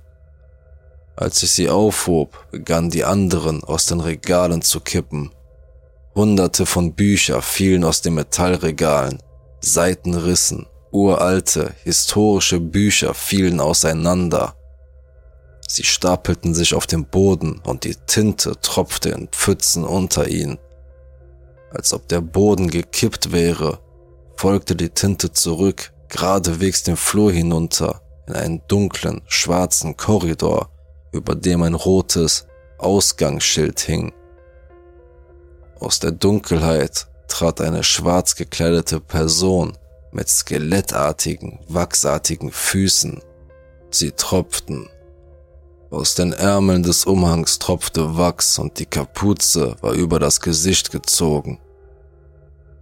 Als 1.16 1.42
ich 1.42 1.52
sie 1.52 1.70
aufhob, 1.70 2.36
begannen 2.50 2.90
die 2.90 3.04
anderen 3.04 3.62
aus 3.62 3.86
den 3.86 4.00
Regalen 4.00 4.60
zu 4.60 4.80
kippen. 4.80 5.30
Hunderte 6.14 6.64
von 6.64 6.94
Büchern 6.94 7.42
fielen 7.42 7.84
aus 7.84 8.00
den 8.00 8.14
Metallregalen, 8.14 9.20
Seiten 9.60 10.14
rissen, 10.14 10.66
uralte, 10.92 11.72
historische 11.82 12.60
Bücher 12.60 13.14
fielen 13.14 13.60
auseinander. 13.60 14.54
Sie 15.66 15.82
stapelten 15.82 16.54
sich 16.54 16.74
auf 16.74 16.86
dem 16.86 17.06
Boden 17.06 17.60
und 17.64 17.84
die 17.84 17.96
Tinte 18.06 18.52
tropfte 18.60 19.08
in 19.08 19.28
Pfützen 19.28 19.84
unter 19.84 20.28
ihnen. 20.28 20.58
Als 21.70 21.92
ob 21.92 22.06
der 22.06 22.20
Boden 22.20 22.70
gekippt 22.70 23.32
wäre, 23.32 23.80
folgte 24.36 24.76
die 24.76 24.90
Tinte 24.90 25.32
zurück, 25.32 25.92
geradewegs 26.10 26.84
den 26.84 26.96
Flur 26.96 27.32
hinunter, 27.32 28.02
in 28.28 28.34
einen 28.34 28.62
dunklen, 28.68 29.22
schwarzen 29.26 29.96
Korridor, 29.96 30.70
über 31.10 31.34
dem 31.34 31.62
ein 31.62 31.74
rotes 31.74 32.46
Ausgangsschild 32.78 33.80
hing. 33.80 34.12
Aus 35.84 35.98
der 35.98 36.12
Dunkelheit 36.12 37.08
trat 37.28 37.60
eine 37.60 37.84
schwarz 37.84 38.36
gekleidete 38.36 39.00
Person 39.00 39.76
mit 40.12 40.30
skelettartigen, 40.30 41.58
wachsartigen 41.68 42.50
Füßen. 42.50 43.20
Sie 43.90 44.12
tropften. 44.12 44.88
Aus 45.90 46.14
den 46.14 46.32
Ärmeln 46.32 46.84
des 46.84 47.04
Umhangs 47.04 47.58
tropfte 47.58 48.16
Wachs 48.16 48.58
und 48.58 48.78
die 48.78 48.86
Kapuze 48.86 49.76
war 49.82 49.92
über 49.92 50.18
das 50.18 50.40
Gesicht 50.40 50.90
gezogen. 50.90 51.60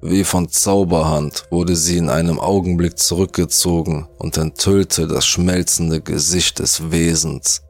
Wie 0.00 0.22
von 0.22 0.48
Zauberhand 0.48 1.48
wurde 1.50 1.74
sie 1.74 1.96
in 1.96 2.08
einem 2.08 2.38
Augenblick 2.38 3.00
zurückgezogen 3.00 4.06
und 4.18 4.36
enthüllte 4.36 5.08
das 5.08 5.26
schmelzende 5.26 6.00
Gesicht 6.00 6.60
des 6.60 6.92
Wesens. 6.92 7.62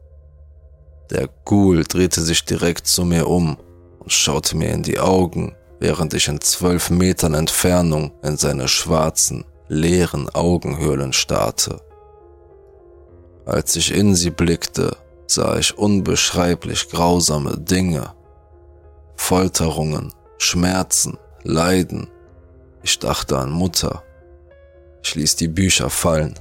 Der 1.09 1.27
Ghoul 1.43 1.85
drehte 1.85 2.21
sich 2.21 2.45
direkt 2.45 2.85
zu 2.85 3.03
mir 3.03 3.27
um 3.27 3.57
und 4.03 4.11
schaute 4.11 4.55
mir 4.57 4.71
in 4.71 4.83
die 4.83 4.99
Augen, 4.99 5.55
während 5.79 6.13
ich 6.13 6.27
in 6.27 6.39
zwölf 6.41 6.89
Metern 6.89 7.33
Entfernung 7.33 8.11
in 8.21 8.37
seine 8.37 8.67
schwarzen, 8.67 9.45
leeren 9.67 10.29
Augenhöhlen 10.29 11.13
starrte. 11.13 11.79
Als 13.45 13.75
ich 13.75 13.93
in 13.93 14.15
sie 14.15 14.29
blickte, 14.29 14.95
sah 15.27 15.57
ich 15.57 15.77
unbeschreiblich 15.77 16.89
grausame 16.89 17.57
Dinge. 17.57 18.13
Folterungen, 19.15 20.13
Schmerzen, 20.37 21.17
Leiden. 21.43 22.09
Ich 22.83 22.99
dachte 22.99 23.37
an 23.37 23.51
Mutter. 23.51 24.03
Ich 25.03 25.15
ließ 25.15 25.35
die 25.35 25.47
Bücher 25.47 25.89
fallen. 25.89 26.39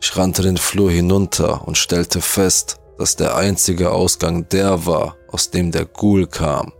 Ich 0.00 0.16
rannte 0.16 0.42
den 0.42 0.56
Flur 0.56 0.90
hinunter 0.90 1.66
und 1.68 1.76
stellte 1.76 2.20
fest, 2.20 2.79
dass 3.00 3.16
der 3.16 3.34
einzige 3.34 3.92
Ausgang 3.92 4.46
der 4.50 4.84
war, 4.84 5.16
aus 5.28 5.50
dem 5.50 5.72
der 5.72 5.86
Ghoul 5.86 6.26
kam. 6.26 6.74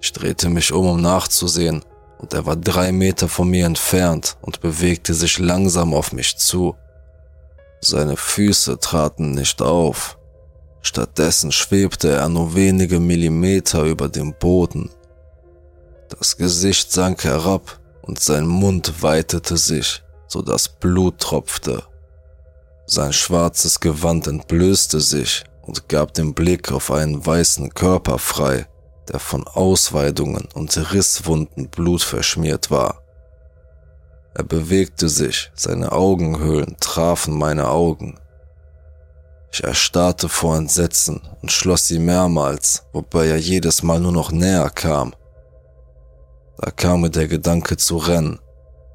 Ich 0.00 0.12
drehte 0.12 0.48
mich 0.48 0.72
um, 0.72 0.86
um 0.86 1.02
nachzusehen, 1.02 1.84
und 2.18 2.32
er 2.32 2.46
war 2.46 2.54
drei 2.54 2.92
Meter 2.92 3.28
von 3.28 3.48
mir 3.48 3.66
entfernt 3.66 4.36
und 4.42 4.60
bewegte 4.60 5.12
sich 5.12 5.40
langsam 5.40 5.92
auf 5.92 6.12
mich 6.12 6.36
zu. 6.36 6.76
Seine 7.80 8.16
Füße 8.16 8.78
traten 8.78 9.32
nicht 9.32 9.60
auf. 9.60 10.18
Stattdessen 10.82 11.50
schwebte 11.50 12.10
er 12.10 12.28
nur 12.28 12.54
wenige 12.54 13.00
Millimeter 13.00 13.82
über 13.82 14.08
dem 14.08 14.34
Boden. 14.34 14.90
Das 16.16 16.36
Gesicht 16.36 16.92
sank 16.92 17.24
herab 17.24 17.80
und 18.02 18.20
sein 18.20 18.46
Mund 18.46 19.02
weitete 19.02 19.56
sich, 19.56 20.04
so 20.28 20.42
dass 20.42 20.68
Blut 20.68 21.18
tropfte. 21.18 21.82
Sein 22.86 23.12
schwarzes 23.12 23.80
Gewand 23.80 24.28
entblößte 24.28 25.00
sich 25.00 25.44
und 25.62 25.88
gab 25.88 26.14
den 26.14 26.34
Blick 26.34 26.70
auf 26.70 26.92
einen 26.92 27.24
weißen 27.24 27.74
Körper 27.74 28.18
frei, 28.18 28.66
der 29.08 29.18
von 29.18 29.46
Ausweidungen 29.46 30.48
und 30.54 30.92
Risswunden 30.92 31.68
blutverschmiert 31.68 32.70
war. 32.70 33.02
Er 34.34 34.44
bewegte 34.44 35.08
sich, 35.08 35.50
seine 35.54 35.92
Augenhöhlen 35.92 36.76
trafen 36.78 37.36
meine 37.36 37.68
Augen. 37.70 38.20
Ich 39.50 39.64
erstarrte 39.64 40.28
vor 40.28 40.56
Entsetzen 40.56 41.22
und 41.42 41.50
schloss 41.50 41.88
sie 41.88 41.98
mehrmals, 41.98 42.84
wobei 42.92 43.26
er 43.28 43.38
jedes 43.38 43.82
Mal 43.82 43.98
nur 43.98 44.12
noch 44.12 44.30
näher 44.30 44.70
kam. 44.70 45.14
Da 46.58 46.70
kam 46.70 47.00
mir 47.00 47.10
der 47.10 47.26
Gedanke 47.26 47.76
zu 47.76 47.96
rennen, 47.96 48.38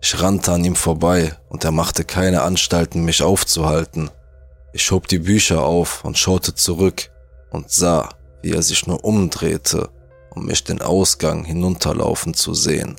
ich 0.01 0.19
rannte 0.19 0.51
an 0.51 0.65
ihm 0.65 0.75
vorbei 0.75 1.37
und 1.47 1.63
er 1.63 1.71
machte 1.71 2.03
keine 2.03 2.41
Anstalten, 2.41 3.05
mich 3.05 3.21
aufzuhalten. 3.21 4.09
Ich 4.73 4.83
schob 4.83 5.07
die 5.07 5.19
Bücher 5.19 5.63
auf 5.63 6.03
und 6.03 6.17
schaute 6.17 6.55
zurück 6.55 7.11
und 7.51 7.69
sah, 7.69 8.09
wie 8.41 8.51
er 8.51 8.63
sich 8.63 8.87
nur 8.87 9.05
umdrehte, 9.05 9.89
um 10.31 10.45
mich 10.45 10.63
den 10.63 10.81
Ausgang 10.81 11.43
hinunterlaufen 11.45 12.33
zu 12.33 12.55
sehen. 12.55 12.95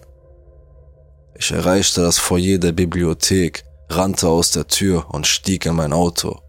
Ich 1.35 1.51
erreichte 1.51 2.03
das 2.03 2.19
Foyer 2.19 2.59
der 2.59 2.73
Bibliothek, 2.73 3.65
rannte 3.89 4.29
aus 4.29 4.53
der 4.53 4.69
Tür 4.69 5.13
und 5.13 5.27
stieg 5.27 5.67
in 5.67 5.75
mein 5.75 5.93
Auto. 5.93 6.41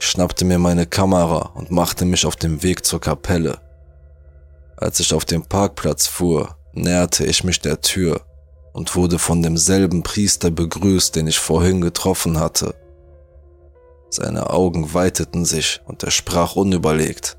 Ich 0.00 0.06
schnappte 0.06 0.46
mir 0.46 0.58
meine 0.58 0.86
Kamera 0.86 1.50
und 1.54 1.70
machte 1.70 2.06
mich 2.06 2.24
auf 2.24 2.36
den 2.36 2.62
Weg 2.62 2.86
zur 2.86 3.00
Kapelle. 3.00 3.58
Als 4.76 5.00
ich 5.00 5.12
auf 5.12 5.26
den 5.26 5.42
Parkplatz 5.42 6.06
fuhr, 6.06 6.56
näherte 6.72 7.26
ich 7.26 7.44
mich 7.44 7.60
der 7.60 7.80
Tür 7.80 8.24
und 8.72 8.94
wurde 8.96 9.18
von 9.18 9.42
demselben 9.42 10.02
Priester 10.02 10.50
begrüßt, 10.50 11.16
den 11.16 11.26
ich 11.26 11.38
vorhin 11.38 11.80
getroffen 11.80 12.38
hatte. 12.38 12.74
Seine 14.10 14.50
Augen 14.50 14.94
weiteten 14.94 15.44
sich 15.44 15.80
und 15.86 16.02
er 16.02 16.10
sprach 16.10 16.56
unüberlegt. 16.56 17.36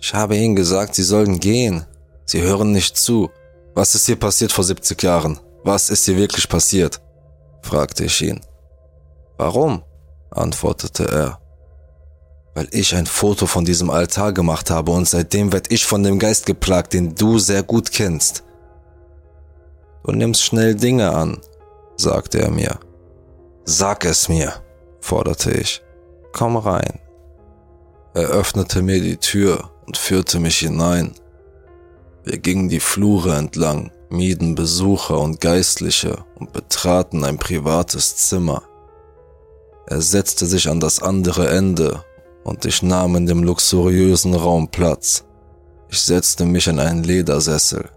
Ich 0.00 0.14
habe 0.14 0.36
ihnen 0.36 0.56
gesagt, 0.56 0.94
sie 0.94 1.02
sollen 1.02 1.40
gehen. 1.40 1.86
Sie 2.24 2.42
hören 2.42 2.72
nicht 2.72 2.96
zu. 2.96 3.30
Was 3.74 3.94
ist 3.94 4.06
hier 4.06 4.16
passiert 4.16 4.52
vor 4.52 4.64
70 4.64 5.02
Jahren? 5.02 5.38
Was 5.64 5.90
ist 5.90 6.04
hier 6.04 6.16
wirklich 6.16 6.48
passiert? 6.48 7.00
fragte 7.62 8.04
ich 8.04 8.22
ihn. 8.22 8.40
Warum? 9.36 9.82
antwortete 10.30 11.04
er. 11.04 11.40
Weil 12.54 12.68
ich 12.70 12.94
ein 12.94 13.06
Foto 13.06 13.46
von 13.46 13.64
diesem 13.64 13.90
Altar 13.90 14.32
gemacht 14.32 14.70
habe 14.70 14.92
und 14.92 15.08
seitdem 15.08 15.52
werd 15.52 15.70
ich 15.70 15.84
von 15.84 16.02
dem 16.02 16.18
Geist 16.18 16.46
geplagt, 16.46 16.92
den 16.94 17.14
du 17.14 17.38
sehr 17.38 17.62
gut 17.62 17.92
kennst. 17.92 18.44
Du 20.06 20.12
nimmst 20.12 20.44
schnell 20.44 20.76
Dinge 20.76 21.12
an, 21.12 21.40
sagte 21.96 22.38
er 22.38 22.52
mir. 22.52 22.78
Sag 23.64 24.04
es 24.04 24.28
mir, 24.28 24.52
forderte 25.00 25.50
ich. 25.50 25.82
Komm 26.32 26.56
rein. 26.56 27.00
Er 28.14 28.28
öffnete 28.28 28.82
mir 28.82 29.00
die 29.00 29.16
Tür 29.16 29.68
und 29.84 29.96
führte 29.96 30.38
mich 30.38 30.58
hinein. 30.58 31.12
Wir 32.22 32.38
gingen 32.38 32.68
die 32.68 32.78
Flure 32.78 33.34
entlang, 33.34 33.90
mieden 34.08 34.54
Besucher 34.54 35.18
und 35.18 35.40
Geistliche 35.40 36.24
und 36.36 36.52
betraten 36.52 37.24
ein 37.24 37.38
privates 37.38 38.16
Zimmer. 38.16 38.62
Er 39.88 40.00
setzte 40.00 40.46
sich 40.46 40.68
an 40.68 40.78
das 40.78 41.02
andere 41.02 41.48
Ende 41.48 42.04
und 42.44 42.64
ich 42.64 42.80
nahm 42.80 43.16
in 43.16 43.26
dem 43.26 43.42
luxuriösen 43.42 44.34
Raum 44.34 44.68
Platz. 44.68 45.24
Ich 45.88 46.00
setzte 46.00 46.44
mich 46.44 46.68
in 46.68 46.78
einen 46.78 47.02
Ledersessel. 47.02 47.90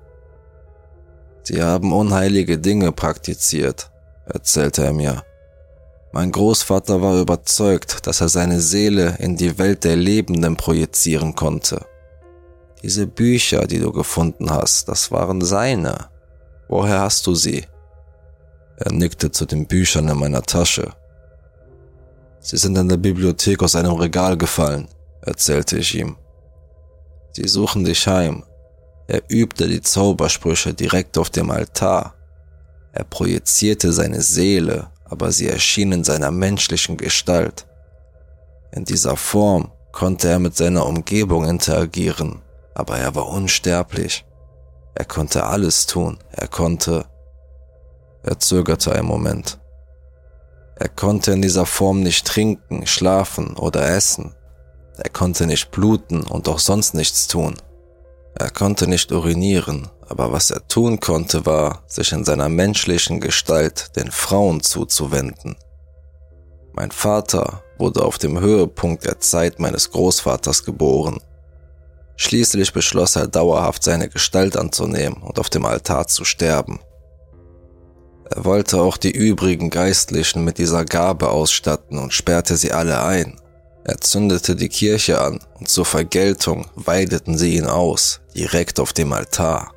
Sie 1.49 1.63
haben 1.63 1.93
unheilige 1.93 2.59
Dinge 2.59 2.91
praktiziert, 2.91 3.89
erzählte 4.27 4.83
er 4.83 4.93
mir. 4.93 5.23
Mein 6.11 6.31
Großvater 6.31 7.01
war 7.01 7.19
überzeugt, 7.19 8.05
dass 8.05 8.21
er 8.21 8.29
seine 8.29 8.61
Seele 8.61 9.15
in 9.17 9.35
die 9.35 9.57
Welt 9.57 9.83
der 9.83 9.95
Lebenden 9.95 10.57
projizieren 10.57 11.33
konnte. 11.33 11.87
Diese 12.83 13.07
Bücher, 13.07 13.65
die 13.65 13.79
du 13.79 13.91
gefunden 13.91 14.51
hast, 14.51 14.89
das 14.89 15.11
waren 15.11 15.41
seine. 15.41 16.09
Woher 16.67 16.99
hast 16.99 17.25
du 17.25 17.33
sie? 17.33 17.65
Er 18.77 18.91
nickte 18.91 19.31
zu 19.31 19.47
den 19.47 19.65
Büchern 19.65 20.07
in 20.07 20.19
meiner 20.19 20.43
Tasche. 20.43 20.93
Sie 22.41 22.57
sind 22.57 22.77
in 22.77 22.89
der 22.89 22.97
Bibliothek 22.97 23.63
aus 23.63 23.75
einem 23.75 23.93
Regal 23.93 24.37
gefallen, 24.37 24.87
erzählte 25.23 25.79
ich 25.79 25.95
ihm. 25.95 26.15
Sie 27.31 27.47
suchen 27.47 27.85
dich 27.85 28.07
heim. 28.07 28.43
Er 29.09 29.23
übte 29.27 29.67
die 29.67 29.81
Zaubersprüche 29.81 30.75
direkt 30.75 31.17
auf 31.17 31.31
dem 31.31 31.49
Altar. 31.49 32.13
Er 32.91 33.03
projizierte 33.03 33.91
seine 33.91 34.21
Seele, 34.21 34.91
aber 35.03 35.31
sie 35.31 35.49
erschien 35.49 35.91
in 35.91 36.03
seiner 36.03 36.29
menschlichen 36.29 36.95
Gestalt. 36.95 37.65
In 38.71 38.85
dieser 38.85 39.17
Form 39.17 39.71
konnte 39.91 40.29
er 40.29 40.37
mit 40.37 40.55
seiner 40.55 40.85
Umgebung 40.85 41.45
interagieren, 41.45 42.43
aber 42.75 42.99
er 42.99 43.15
war 43.15 43.29
unsterblich. 43.29 44.27
Er 44.93 45.05
konnte 45.05 45.43
alles 45.47 45.87
tun, 45.87 46.19
er 46.31 46.47
konnte... 46.47 47.05
Er 48.21 48.37
zögerte 48.37 48.93
einen 48.93 49.07
Moment. 49.07 49.57
Er 50.75 50.89
konnte 50.89 51.31
in 51.31 51.41
dieser 51.41 51.65
Form 51.65 52.03
nicht 52.03 52.27
trinken, 52.27 52.85
schlafen 52.85 53.57
oder 53.57 53.89
essen. 53.89 54.35
Er 54.99 55.09
konnte 55.09 55.47
nicht 55.47 55.71
bluten 55.71 56.21
und 56.21 56.47
auch 56.47 56.59
sonst 56.59 56.93
nichts 56.93 57.27
tun. 57.27 57.55
Er 58.39 58.49
konnte 58.49 58.87
nicht 58.87 59.11
urinieren, 59.11 59.89
aber 60.07 60.31
was 60.31 60.49
er 60.49 60.65
tun 60.67 61.01
konnte, 61.01 61.45
war, 61.45 61.83
sich 61.87 62.13
in 62.13 62.23
seiner 62.23 62.47
menschlichen 62.47 63.19
Gestalt 63.19 63.97
den 63.97 64.11
Frauen 64.11 64.61
zuzuwenden. 64.61 65.57
Mein 66.71 66.91
Vater 66.91 67.63
wurde 67.77 68.05
auf 68.05 68.17
dem 68.17 68.39
Höhepunkt 68.39 69.03
der 69.03 69.19
Zeit 69.19 69.59
meines 69.59 69.91
Großvaters 69.91 70.63
geboren. 70.63 71.19
Schließlich 72.15 72.71
beschloss 72.71 73.17
er 73.17 73.27
dauerhaft 73.27 73.83
seine 73.83 74.07
Gestalt 74.07 74.55
anzunehmen 74.55 75.21
und 75.21 75.37
auf 75.37 75.49
dem 75.49 75.65
Altar 75.65 76.07
zu 76.07 76.23
sterben. 76.23 76.79
Er 78.29 78.45
wollte 78.45 78.79
auch 78.81 78.95
die 78.95 79.11
übrigen 79.11 79.69
Geistlichen 79.69 80.45
mit 80.45 80.59
dieser 80.59 80.85
Gabe 80.85 81.29
ausstatten 81.29 81.97
und 81.97 82.13
sperrte 82.13 82.55
sie 82.55 82.71
alle 82.71 83.03
ein. 83.03 83.37
Er 83.83 83.99
zündete 83.99 84.55
die 84.55 84.69
Kirche 84.69 85.19
an 85.21 85.39
und 85.59 85.69
zur 85.69 85.85
Vergeltung 85.85 86.67
weideten 86.75 87.37
sie 87.37 87.55
ihn 87.55 87.65
aus, 87.65 88.21
direkt 88.35 88.79
auf 88.79 88.93
dem 88.93 89.13
Altar. 89.13 89.73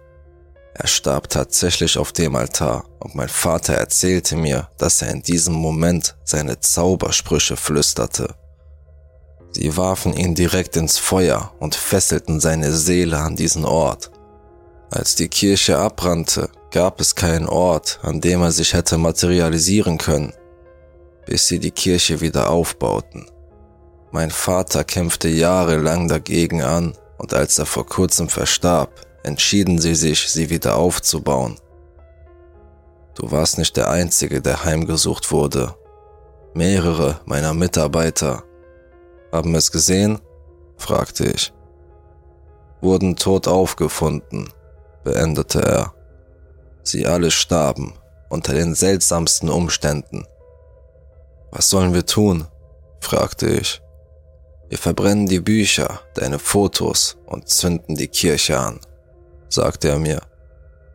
Er 0.74 0.86
starb 0.86 1.28
tatsächlich 1.28 1.98
auf 1.98 2.12
dem 2.12 2.34
Altar 2.34 2.84
und 2.98 3.14
mein 3.14 3.28
Vater 3.28 3.74
erzählte 3.74 4.36
mir, 4.36 4.68
dass 4.78 5.02
er 5.02 5.10
in 5.10 5.22
diesem 5.22 5.54
Moment 5.54 6.16
seine 6.24 6.60
Zaubersprüche 6.60 7.56
flüsterte. 7.56 8.34
Sie 9.52 9.76
warfen 9.76 10.14
ihn 10.14 10.34
direkt 10.34 10.76
ins 10.76 10.98
Feuer 10.98 11.52
und 11.60 11.74
fesselten 11.74 12.40
seine 12.40 12.72
Seele 12.72 13.18
an 13.18 13.36
diesen 13.36 13.66
Ort. 13.66 14.10
Als 14.90 15.14
die 15.14 15.28
Kirche 15.28 15.78
abbrannte, 15.78 16.48
gab 16.70 17.00
es 17.00 17.14
keinen 17.14 17.46
Ort, 17.46 18.00
an 18.02 18.20
dem 18.20 18.40
er 18.40 18.50
sich 18.52 18.72
hätte 18.72 18.96
materialisieren 18.96 19.98
können, 19.98 20.32
bis 21.26 21.46
sie 21.46 21.58
die 21.58 21.70
Kirche 21.70 22.20
wieder 22.22 22.50
aufbauten. 22.50 23.26
Mein 24.12 24.30
Vater 24.30 24.84
kämpfte 24.84 25.28
jahrelang 25.28 26.06
dagegen 26.06 26.62
an 26.62 26.92
und 27.16 27.32
als 27.32 27.58
er 27.58 27.64
vor 27.64 27.86
kurzem 27.86 28.28
verstarb, 28.28 28.90
entschieden 29.22 29.78
sie 29.78 29.94
sich, 29.94 30.30
sie 30.30 30.50
wieder 30.50 30.76
aufzubauen. 30.76 31.56
Du 33.14 33.30
warst 33.30 33.58
nicht 33.58 33.76
der 33.76 33.90
Einzige, 33.90 34.42
der 34.42 34.64
heimgesucht 34.64 35.32
wurde. 35.32 35.74
Mehrere 36.54 37.20
meiner 37.24 37.54
Mitarbeiter 37.54 38.44
haben 39.32 39.54
es 39.54 39.72
gesehen? 39.72 40.20
fragte 40.76 41.24
ich. 41.24 41.52
Wurden 42.80 43.16
tot 43.16 43.48
aufgefunden, 43.48 44.52
beendete 45.04 45.62
er. 45.62 45.94
Sie 46.82 47.06
alle 47.06 47.30
starben, 47.30 47.94
unter 48.28 48.52
den 48.52 48.74
seltsamsten 48.74 49.48
Umständen. 49.48 50.26
Was 51.50 51.70
sollen 51.70 51.94
wir 51.94 52.04
tun? 52.04 52.46
fragte 53.00 53.48
ich. 53.48 53.81
Wir 54.72 54.78
verbrennen 54.78 55.26
die 55.26 55.40
Bücher, 55.40 56.00
deine 56.14 56.38
Fotos 56.38 57.18
und 57.26 57.46
zünden 57.46 57.94
die 57.94 58.08
Kirche 58.08 58.58
an 58.58 58.80
sagte 59.52 59.88
er 59.88 59.98
mir. 59.98 60.20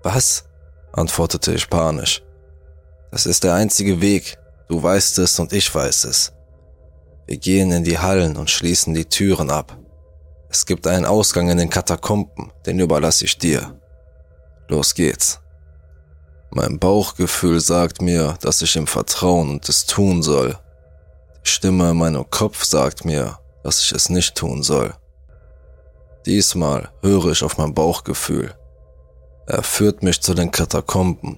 Was? 0.04 0.46
antwortete 0.94 1.54
ich 1.54 1.70
panisch. 1.70 2.24
Das 3.12 3.26
ist 3.26 3.44
der 3.44 3.54
einzige 3.54 4.02
Weg, 4.02 4.38
du 4.68 4.82
weißt 4.82 5.20
es 5.20 5.40
und 5.40 5.54
ich 5.54 5.74
weiß 5.74 6.06
es. 6.06 6.34
Wir 7.28 7.38
gehen 7.38 7.72
in 7.72 7.84
die 7.84 8.00
Hallen 8.00 8.36
und 8.36 8.50
schließen 8.50 8.94
die 8.94 9.06
Türen 9.06 9.52
ab. 9.52 9.78
Es 10.50 10.66
gibt 10.66 10.88
einen 10.88 11.06
Ausgang 11.06 11.50
in 11.50 11.58
den 11.58 11.70
Katakomben, 11.70 12.52
den 12.66 12.80
überlasse 12.80 13.26
ich 13.26 13.38
dir. 13.38 13.80
Los 14.70 14.96
geht's. 14.96 15.40
Mein 16.50 16.80
Bauchgefühl 16.80 17.60
sagt 17.60 18.02
mir, 18.02 18.38
dass 18.42 18.62
ich 18.62 18.76
ihm 18.76 18.88
vertrauen 18.88 19.52
und 19.52 19.70
es 19.70 19.86
tun 19.86 20.24
soll. 20.24 20.58
Die 21.46 21.50
Stimme 21.50 21.92
in 21.92 21.98
meinem 21.98 22.28
Kopf 22.30 22.64
sagt 22.64 23.06
mir, 23.06 23.38
dass 23.68 23.84
ich 23.84 23.92
es 23.92 24.08
nicht 24.08 24.36
tun 24.36 24.64
soll. 24.64 24.94
Diesmal 26.26 26.88
höre 27.02 27.34
ich 27.34 27.44
auf 27.44 27.58
mein 27.58 27.74
Bauchgefühl. 27.74 28.56
Er 29.46 29.62
führt 29.62 30.04
mich 30.04 30.22
zu 30.22 30.34
den 30.34 30.52
Katakomben. 30.52 31.38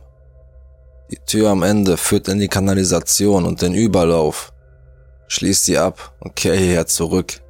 Die 1.09 1.17
Tür 1.25 1.49
am 1.49 1.63
Ende 1.63 1.97
führt 1.97 2.27
in 2.27 2.37
die 2.37 2.47
Kanalisation 2.47 3.45
und 3.45 3.63
den 3.63 3.73
Überlauf. 3.73 4.53
Schließ 5.27 5.65
sie 5.65 5.79
ab 5.79 6.13
und 6.19 6.35
kehr 6.35 6.55
hierher 6.55 6.85
zurück. 6.85 7.41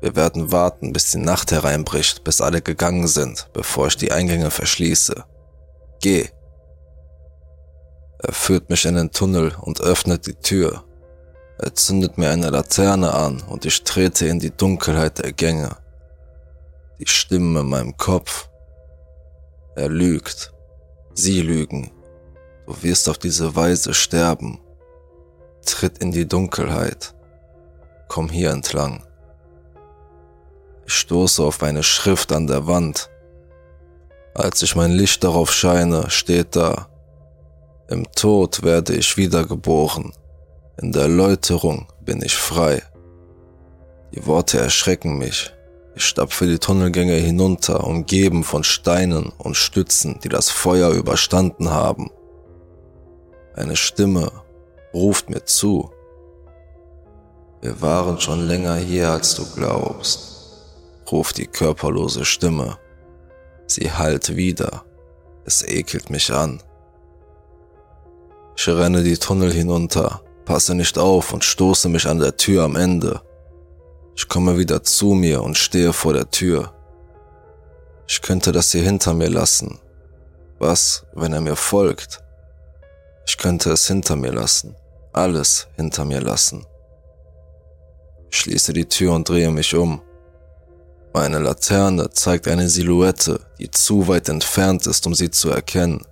Wir 0.00 0.14
werden 0.14 0.52
warten, 0.52 0.92
bis 0.92 1.10
die 1.10 1.18
Nacht 1.18 1.50
hereinbricht, 1.50 2.22
bis 2.22 2.40
alle 2.40 2.62
gegangen 2.62 3.08
sind, 3.08 3.48
bevor 3.52 3.88
ich 3.88 3.96
die 3.96 4.12
Eingänge 4.12 4.52
verschließe. 4.52 5.24
Geh. 6.00 6.28
Er 8.20 8.32
führt 8.32 8.70
mich 8.70 8.84
in 8.84 8.94
den 8.94 9.10
Tunnel 9.10 9.56
und 9.60 9.80
öffnet 9.80 10.28
die 10.28 10.34
Tür. 10.34 10.84
Er 11.62 11.74
zündet 11.74 12.16
mir 12.16 12.30
eine 12.30 12.48
Laterne 12.48 13.12
an 13.12 13.42
und 13.42 13.66
ich 13.66 13.84
trete 13.84 14.26
in 14.26 14.38
die 14.38 14.50
Dunkelheit 14.50 15.18
der 15.18 15.32
Gänge 15.32 15.76
die 17.00 17.06
Stimmen 17.06 17.56
in 17.56 17.68
meinem 17.68 17.96
Kopf. 17.96 18.48
Er 19.74 19.88
lügt. 19.88 20.52
Sie 21.14 21.40
lügen. 21.40 21.90
Du 22.66 22.82
wirst 22.82 23.08
auf 23.08 23.18
diese 23.18 23.56
Weise 23.56 23.94
sterben. 23.94 24.60
Tritt 25.64 25.98
in 25.98 26.12
die 26.12 26.28
Dunkelheit. 26.28 27.14
Komm 28.08 28.28
hier 28.28 28.50
entlang. 28.50 29.02
Ich 30.86 30.94
stoße 30.94 31.42
auf 31.42 31.62
eine 31.62 31.82
Schrift 31.82 32.32
an 32.32 32.46
der 32.46 32.66
Wand. 32.66 33.10
Als 34.34 34.62
ich 34.62 34.76
mein 34.76 34.92
Licht 34.92 35.24
darauf 35.24 35.52
scheine, 35.52 36.10
steht 36.10 36.56
da, 36.56 36.88
im 37.88 38.10
Tod 38.12 38.62
werde 38.62 38.94
ich 38.94 39.16
wiedergeboren, 39.16 40.12
in 40.80 40.92
der 40.92 41.08
Läuterung 41.08 41.86
bin 42.00 42.22
ich 42.22 42.34
frei. 42.34 42.82
Die 44.14 44.26
Worte 44.26 44.58
erschrecken 44.58 45.18
mich, 45.18 45.52
ich 45.94 46.04
stapfe 46.04 46.46
die 46.46 46.58
Tunnelgänge 46.58 47.14
hinunter, 47.14 47.84
umgeben 47.84 48.44
von 48.44 48.64
Steinen 48.64 49.30
und 49.36 49.56
Stützen, 49.56 50.18
die 50.24 50.30
das 50.30 50.48
Feuer 50.48 50.90
überstanden 50.90 51.70
haben. 51.70 52.10
Eine 53.54 53.76
Stimme 53.76 54.32
ruft 54.94 55.28
mir 55.28 55.44
zu. 55.44 55.90
Wir 57.60 57.82
waren 57.82 58.18
schon 58.18 58.46
länger 58.46 58.76
hier, 58.76 59.10
als 59.10 59.34
du 59.34 59.44
glaubst, 59.54 60.64
ruft 61.12 61.36
die 61.36 61.46
körperlose 61.46 62.24
Stimme. 62.24 62.78
Sie 63.66 63.92
hallt 63.92 64.34
wieder. 64.34 64.84
Es 65.44 65.62
ekelt 65.62 66.08
mich 66.08 66.32
an. 66.32 66.62
Ich 68.56 68.66
renne 68.68 69.02
die 69.02 69.18
Tunnel 69.18 69.52
hinunter, 69.52 70.22
passe 70.44 70.74
nicht 70.74 70.98
auf 70.98 71.32
und 71.32 71.44
stoße 71.44 71.88
mich 71.88 72.06
an 72.06 72.18
der 72.18 72.36
Tür 72.36 72.64
am 72.64 72.76
Ende. 72.76 73.20
Ich 74.16 74.28
komme 74.28 74.58
wieder 74.58 74.82
zu 74.82 75.14
mir 75.14 75.42
und 75.42 75.56
stehe 75.56 75.92
vor 75.92 76.12
der 76.12 76.30
Tür. 76.30 76.72
Ich 78.06 78.20
könnte 78.22 78.52
das 78.52 78.72
hier 78.72 78.82
hinter 78.82 79.14
mir 79.14 79.30
lassen. 79.30 79.78
Was, 80.58 81.06
wenn 81.14 81.32
er 81.32 81.40
mir 81.40 81.56
folgt? 81.56 82.22
Ich 83.26 83.38
könnte 83.38 83.70
es 83.70 83.86
hinter 83.86 84.16
mir 84.16 84.32
lassen. 84.32 84.74
Alles 85.12 85.68
hinter 85.76 86.04
mir 86.04 86.20
lassen. 86.20 86.66
Ich 88.30 88.38
schließe 88.38 88.72
die 88.72 88.86
Tür 88.86 89.14
und 89.14 89.28
drehe 89.28 89.50
mich 89.50 89.74
um. 89.74 90.02
Meine 91.12 91.38
Laterne 91.38 92.10
zeigt 92.10 92.46
eine 92.46 92.68
Silhouette, 92.68 93.40
die 93.58 93.70
zu 93.70 94.06
weit 94.06 94.28
entfernt 94.28 94.86
ist, 94.86 95.06
um 95.06 95.14
sie 95.14 95.30
zu 95.30 95.50
erkennen, 95.50 96.04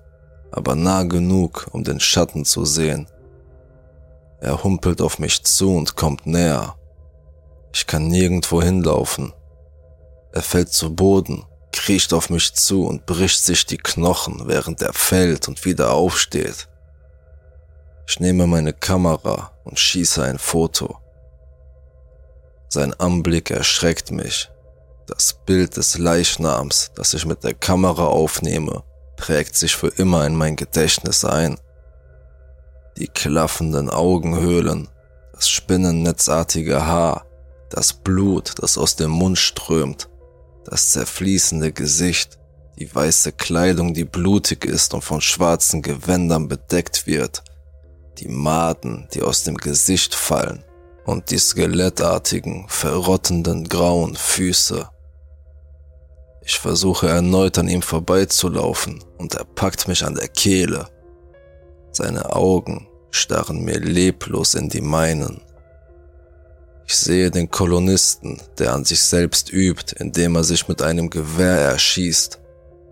aber 0.50 0.74
nah 0.74 1.04
genug, 1.04 1.68
um 1.72 1.84
den 1.84 2.00
Schatten 2.00 2.44
zu 2.44 2.64
sehen. 2.64 3.06
Er 4.40 4.62
humpelt 4.62 5.00
auf 5.00 5.18
mich 5.18 5.42
zu 5.44 5.74
und 5.74 5.96
kommt 5.96 6.26
näher. 6.26 6.76
Ich 7.72 7.86
kann 7.86 8.08
nirgendwo 8.08 8.62
hinlaufen. 8.62 9.32
Er 10.32 10.42
fällt 10.42 10.72
zu 10.72 10.94
Boden, 10.94 11.44
kriecht 11.72 12.12
auf 12.12 12.30
mich 12.30 12.54
zu 12.54 12.86
und 12.86 13.06
bricht 13.06 13.42
sich 13.42 13.66
die 13.66 13.78
Knochen, 13.78 14.42
während 14.46 14.82
er 14.82 14.92
fällt 14.92 15.48
und 15.48 15.64
wieder 15.64 15.92
aufsteht. 15.92 16.68
Ich 18.06 18.20
nehme 18.20 18.46
meine 18.46 18.72
Kamera 18.72 19.52
und 19.64 19.78
schieße 19.78 20.22
ein 20.22 20.38
Foto. 20.38 20.98
Sein 22.68 22.94
Anblick 22.94 23.50
erschreckt 23.50 24.10
mich. 24.10 24.50
Das 25.06 25.34
Bild 25.46 25.76
des 25.76 25.96
Leichnams, 25.98 26.90
das 26.94 27.14
ich 27.14 27.24
mit 27.24 27.42
der 27.42 27.54
Kamera 27.54 28.06
aufnehme, 28.06 28.82
prägt 29.16 29.56
sich 29.56 29.74
für 29.74 29.88
immer 29.88 30.26
in 30.26 30.34
mein 30.34 30.56
Gedächtnis 30.56 31.24
ein. 31.24 31.58
Die 32.98 33.06
klaffenden 33.06 33.90
Augenhöhlen, 33.90 34.88
das 35.32 35.48
spinnennetzartige 35.48 36.84
Haar, 36.84 37.26
das 37.70 37.92
Blut, 37.92 38.54
das 38.58 38.76
aus 38.76 38.96
dem 38.96 39.12
Mund 39.12 39.38
strömt, 39.38 40.08
das 40.64 40.90
zerfließende 40.90 41.70
Gesicht, 41.70 42.40
die 42.76 42.92
weiße 42.92 43.30
Kleidung, 43.30 43.94
die 43.94 44.04
blutig 44.04 44.64
ist 44.64 44.94
und 44.94 45.02
von 45.02 45.20
schwarzen 45.20 45.80
Gewändern 45.80 46.48
bedeckt 46.48 47.06
wird, 47.06 47.44
die 48.18 48.26
Maden, 48.26 49.06
die 49.14 49.22
aus 49.22 49.44
dem 49.44 49.58
Gesicht 49.58 50.16
fallen 50.16 50.64
und 51.04 51.30
die 51.30 51.38
skelettartigen, 51.38 52.66
verrottenden 52.68 53.68
grauen 53.68 54.16
Füße. 54.16 54.88
Ich 56.42 56.58
versuche 56.58 57.08
erneut 57.08 57.58
an 57.58 57.68
ihm 57.68 57.82
vorbeizulaufen 57.82 59.04
und 59.18 59.36
er 59.36 59.44
packt 59.44 59.86
mich 59.86 60.04
an 60.04 60.16
der 60.16 60.26
Kehle. 60.26 60.88
Seine 61.92 62.34
Augen 62.34 62.87
starren 63.10 63.64
mir 63.64 63.80
leblos 63.80 64.54
in 64.54 64.68
die 64.68 64.80
meinen. 64.80 65.40
Ich 66.86 66.96
sehe 66.96 67.30
den 67.30 67.50
Kolonisten, 67.50 68.40
der 68.58 68.72
an 68.72 68.84
sich 68.84 69.02
selbst 69.02 69.52
übt, 69.52 69.94
indem 69.98 70.36
er 70.36 70.44
sich 70.44 70.68
mit 70.68 70.80
einem 70.80 71.10
Gewehr 71.10 71.58
erschießt. 71.58 72.40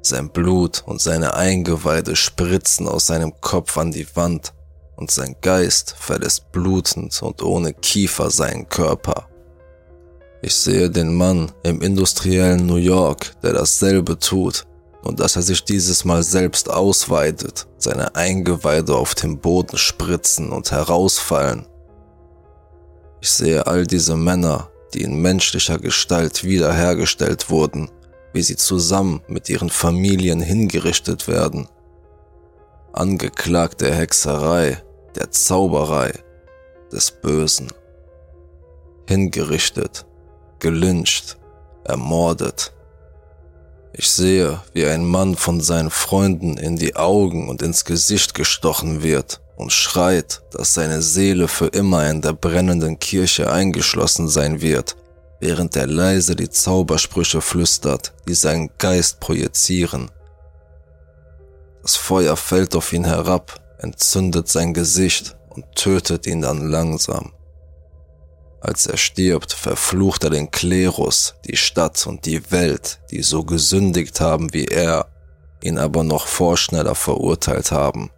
Sein 0.03 0.29
Blut 0.29 0.83
und 0.87 1.01
seine 1.01 1.35
Eingeweide 1.35 2.15
spritzen 2.15 2.89
aus 2.89 3.07
seinem 3.07 3.33
Kopf 3.41 3.79
an 3.79 3.93
die 3.93 4.07
Wand 4.15 4.53
und 4.97 5.11
sein 5.11 5.37
Geist 5.41 5.95
verlässt 5.99 6.53
blutend 6.53 7.21
und 7.23 7.43
ohne 7.43 7.73
Kiefer 7.73 8.31
seinen 8.31 8.69
Körper. 8.69 9.29
Ich 10.43 10.55
sehe 10.55 10.91
den 10.91 11.15
Mann 11.15 11.51
im 11.63 11.81
industriellen 11.81 12.67
New 12.67 12.77
York, 12.77 13.33
der 13.43 13.55
dasselbe 13.55 14.19
tut, 14.19 14.67
und 15.07 15.21
dass 15.21 15.37
er 15.37 15.43
sich 15.43 15.65
dieses 15.65 16.05
Mal 16.05 16.23
selbst 16.23 16.71
ausweitet, 16.71 17.67
seine 17.79 18.15
Eingeweide 18.15 18.95
auf 18.95 19.15
dem 19.15 19.39
Boden 19.39 19.79
spritzen 19.79 20.51
und 20.51 20.71
herausfallen 20.71 21.67
ich 23.27 23.33
sehe 23.33 23.67
all 23.67 23.85
diese 23.85 24.15
Männer, 24.15 24.71
die 24.95 25.03
in 25.03 25.21
menschlicher 25.21 25.79
Gestalt 25.79 26.45
wiederhergestellt 26.45 27.51
wurden, 27.51 27.91
wie 28.33 28.43
sie 28.43 28.55
zusammen 28.55 29.21
mit 29.27 29.49
ihren 29.49 29.69
Familien 29.69 30.41
hingerichtet 30.41 31.27
werden. 31.27 31.67
Angeklagt 32.93 33.81
der 33.81 33.97
Hexerei, 33.97 34.81
der 35.17 35.33
Zauberei, 35.33 36.13
des 36.93 37.11
Bösen. 37.11 37.73
Hingerichtet, 39.09 40.07
gelyncht, 40.61 41.37
ermordet. 41.83 42.76
Ich 43.99 44.11
sehe, 44.11 44.61
wie 44.75 44.85
ein 44.85 45.07
Mann 45.07 45.37
von 45.37 45.63
seinen 45.63 45.89
Freunden 45.89 46.59
in 46.59 46.77
die 46.77 46.97
Augen 46.97 47.49
und 47.49 47.63
ins 47.63 47.87
Gesicht 47.87 48.35
gestochen 48.35 49.03
wird 49.03 49.41
und 49.57 49.73
schreit, 49.73 50.43
dass 50.51 50.75
seine 50.75 51.01
Seele 51.01 51.49
für 51.49 51.69
immer 51.69 52.07
in 52.11 52.21
der 52.21 52.35
brennenden 52.35 52.99
Kirche 52.99 53.51
eingeschlossen 53.51 54.29
sein 54.29 54.61
wird, 54.61 54.97
während 55.41 55.77
er 55.77 55.87
leise 55.87 56.37
die 56.37 56.51
Zaubersprüche 56.51 57.41
flüstert, 57.41 58.13
die 58.29 58.35
seinen 58.35 58.69
Geist 58.77 59.19
projizieren. 59.19 60.11
Das 61.81 61.97
Feuer 61.97 62.37
fällt 62.37 62.77
auf 62.77 62.93
ihn 62.93 63.07
herab, 63.07 63.63
entzündet 63.79 64.49
sein 64.49 64.75
Gesicht 64.75 65.37
und 65.49 65.65
tötet 65.75 66.27
ihn 66.27 66.43
dann 66.43 66.69
langsam. 66.69 67.33
Als 68.61 68.87
er 68.87 68.97
stirbt, 68.97 69.53
verflucht 69.53 70.25
er 70.25 70.31
den 70.31 70.51
Klerus, 70.51 71.35
die 71.47 71.57
Stadt 71.57 72.07
und 72.07 72.27
die 72.27 72.51
Welt, 72.51 73.01
die 73.11 73.23
so 73.23 73.45
gesündigt 73.45 74.21
haben 74.21 74.53
wie 74.53 74.65
er, 74.65 75.07
ihn 75.63 75.79
aber 75.79 76.05
noch 76.05 76.27
vorschneller 76.27 76.95
verurteilt 76.95 77.71
haben. 77.71 78.11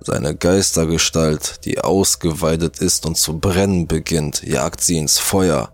Seine 0.00 0.34
Geistergestalt, 0.34 1.64
die 1.64 1.78
ausgeweidet 1.78 2.78
ist 2.78 3.06
und 3.06 3.16
zu 3.16 3.38
brennen 3.38 3.86
beginnt, 3.86 4.42
jagt 4.42 4.80
sie 4.80 4.98
ins 4.98 5.18
Feuer, 5.18 5.72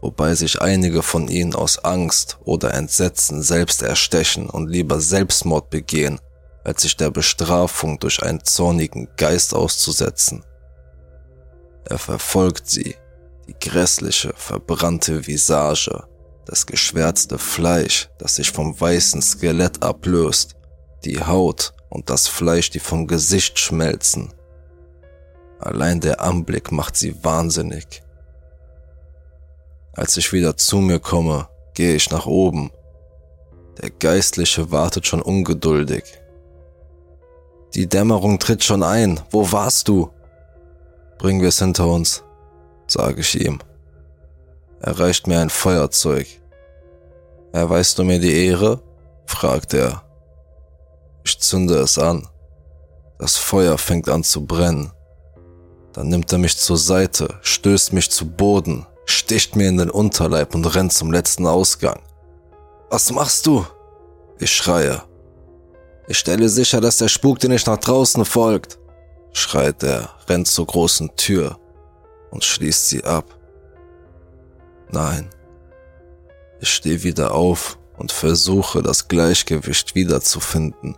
wobei 0.00 0.34
sich 0.34 0.60
einige 0.60 1.02
von 1.02 1.28
ihnen 1.28 1.54
aus 1.54 1.78
Angst 1.84 2.38
oder 2.44 2.74
Entsetzen 2.74 3.42
selbst 3.42 3.82
erstechen 3.82 4.50
und 4.50 4.68
lieber 4.68 5.00
Selbstmord 5.00 5.70
begehen, 5.70 6.18
als 6.64 6.82
sich 6.82 6.96
der 6.96 7.10
Bestrafung 7.10 8.00
durch 8.00 8.22
einen 8.22 8.42
zornigen 8.42 9.08
Geist 9.16 9.54
auszusetzen. 9.54 10.44
Er 11.88 11.98
verfolgt 11.98 12.68
sie, 12.68 12.96
die 13.46 13.54
grässliche, 13.58 14.34
verbrannte 14.36 15.26
Visage, 15.26 16.04
das 16.44 16.66
geschwärzte 16.66 17.38
Fleisch, 17.38 18.10
das 18.18 18.36
sich 18.36 18.50
vom 18.50 18.78
weißen 18.78 19.22
Skelett 19.22 19.82
ablöst, 19.82 20.54
die 21.04 21.24
Haut, 21.24 21.72
und 21.88 22.10
das 22.10 22.28
Fleisch, 22.28 22.68
die 22.68 22.80
vom 22.80 23.06
Gesicht 23.06 23.58
schmelzen. 23.58 24.34
Allein 25.58 26.00
der 26.00 26.20
Anblick 26.20 26.70
macht 26.70 26.96
sie 26.96 27.24
wahnsinnig. 27.24 28.02
Als 29.94 30.16
ich 30.18 30.32
wieder 30.34 30.58
zu 30.58 30.76
mir 30.78 31.00
komme, 31.00 31.48
gehe 31.74 31.96
ich 31.96 32.10
nach 32.10 32.26
oben. 32.26 32.70
Der 33.80 33.90
Geistliche 33.90 34.70
wartet 34.70 35.06
schon 35.06 35.22
ungeduldig. 35.22 36.04
Die 37.74 37.88
Dämmerung 37.88 38.38
tritt 38.38 38.62
schon 38.62 38.82
ein. 38.82 39.20
Wo 39.30 39.50
warst 39.50 39.88
du? 39.88 40.10
Bringen 41.18 41.40
wir 41.40 41.48
es 41.48 41.58
hinter 41.58 41.86
uns, 41.86 42.22
sage 42.86 43.20
ich 43.20 43.44
ihm. 43.44 43.58
Er 44.80 44.98
reicht 44.98 45.26
mir 45.26 45.40
ein 45.40 45.50
Feuerzeug. 45.50 46.26
Erweist 47.52 47.98
du 47.98 48.04
mir 48.04 48.20
die 48.20 48.46
Ehre? 48.46 48.80
fragt 49.26 49.74
er. 49.74 50.04
Ich 51.24 51.40
zünde 51.40 51.74
es 51.78 51.98
an. 51.98 52.26
Das 53.18 53.36
Feuer 53.36 53.76
fängt 53.76 54.08
an 54.08 54.22
zu 54.22 54.46
brennen. 54.46 54.92
Dann 55.92 56.08
nimmt 56.08 56.30
er 56.30 56.38
mich 56.38 56.56
zur 56.56 56.76
Seite, 56.76 57.28
stößt 57.42 57.92
mich 57.92 58.10
zu 58.10 58.30
Boden, 58.30 58.86
sticht 59.04 59.56
mir 59.56 59.68
in 59.68 59.78
den 59.78 59.90
Unterleib 59.90 60.54
und 60.54 60.64
rennt 60.64 60.92
zum 60.92 61.10
letzten 61.10 61.46
Ausgang. 61.46 62.00
Was 62.90 63.10
machst 63.10 63.46
du? 63.46 63.66
Ich 64.38 64.52
schreie. 64.52 65.02
Ich 66.06 66.18
stelle 66.18 66.48
sicher, 66.48 66.80
dass 66.80 66.98
der 66.98 67.08
Spuk 67.08 67.40
dir 67.40 67.48
nicht 67.48 67.66
nach 67.66 67.78
draußen 67.78 68.24
folgt, 68.24 68.78
schreit 69.32 69.82
er, 69.82 70.10
rennt 70.28 70.48
zur 70.48 70.66
großen 70.66 71.16
Tür 71.16 71.58
und 72.30 72.44
schließt 72.44 72.88
sie 72.88 73.04
ab. 73.04 73.36
Nein. 74.90 75.30
Ich 76.60 76.70
stehe 76.70 77.02
wieder 77.02 77.34
auf 77.34 77.78
und 77.96 78.12
versuche 78.12 78.82
das 78.82 79.08
Gleichgewicht 79.08 79.94
wiederzufinden. 79.94 80.96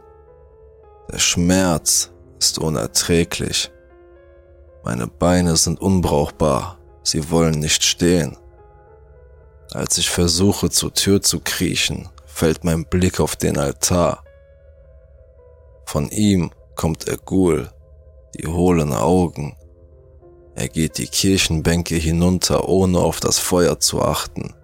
Der 1.10 1.18
Schmerz 1.18 2.10
ist 2.38 2.58
unerträglich. 2.58 3.70
Meine 4.82 5.06
Beine 5.06 5.56
sind 5.56 5.80
unbrauchbar, 5.80 6.78
sie 7.02 7.30
wollen 7.30 7.58
nicht 7.58 7.84
stehen. 7.84 8.36
Als 9.72 9.98
ich 9.98 10.10
versuche 10.10 10.70
zur 10.70 10.94
Tür 10.94 11.20
zu 11.20 11.40
kriechen, 11.40 12.08
fällt 12.26 12.64
mein 12.64 12.86
Blick 12.86 13.20
auf 13.20 13.36
den 13.36 13.58
Altar. 13.58 14.24
Von 15.84 16.08
ihm 16.08 16.50
kommt 16.76 17.08
Ergul, 17.08 17.70
die 18.38 18.46
hohlen 18.46 18.92
Augen. 18.92 19.56
Er 20.54 20.68
geht 20.68 20.98
die 20.98 21.06
Kirchenbänke 21.06 21.94
hinunter, 21.94 22.68
ohne 22.68 22.98
auf 22.98 23.20
das 23.20 23.38
Feuer 23.38 23.80
zu 23.80 24.02
achten. 24.02 24.54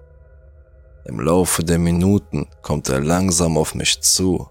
Im 1.05 1.21
Laufe 1.21 1.63
der 1.63 1.79
Minuten 1.79 2.49
kommt 2.63 2.89
er 2.89 3.01
langsam 3.01 3.57
auf 3.57 3.75
mich 3.75 4.01
zu. 4.01 4.49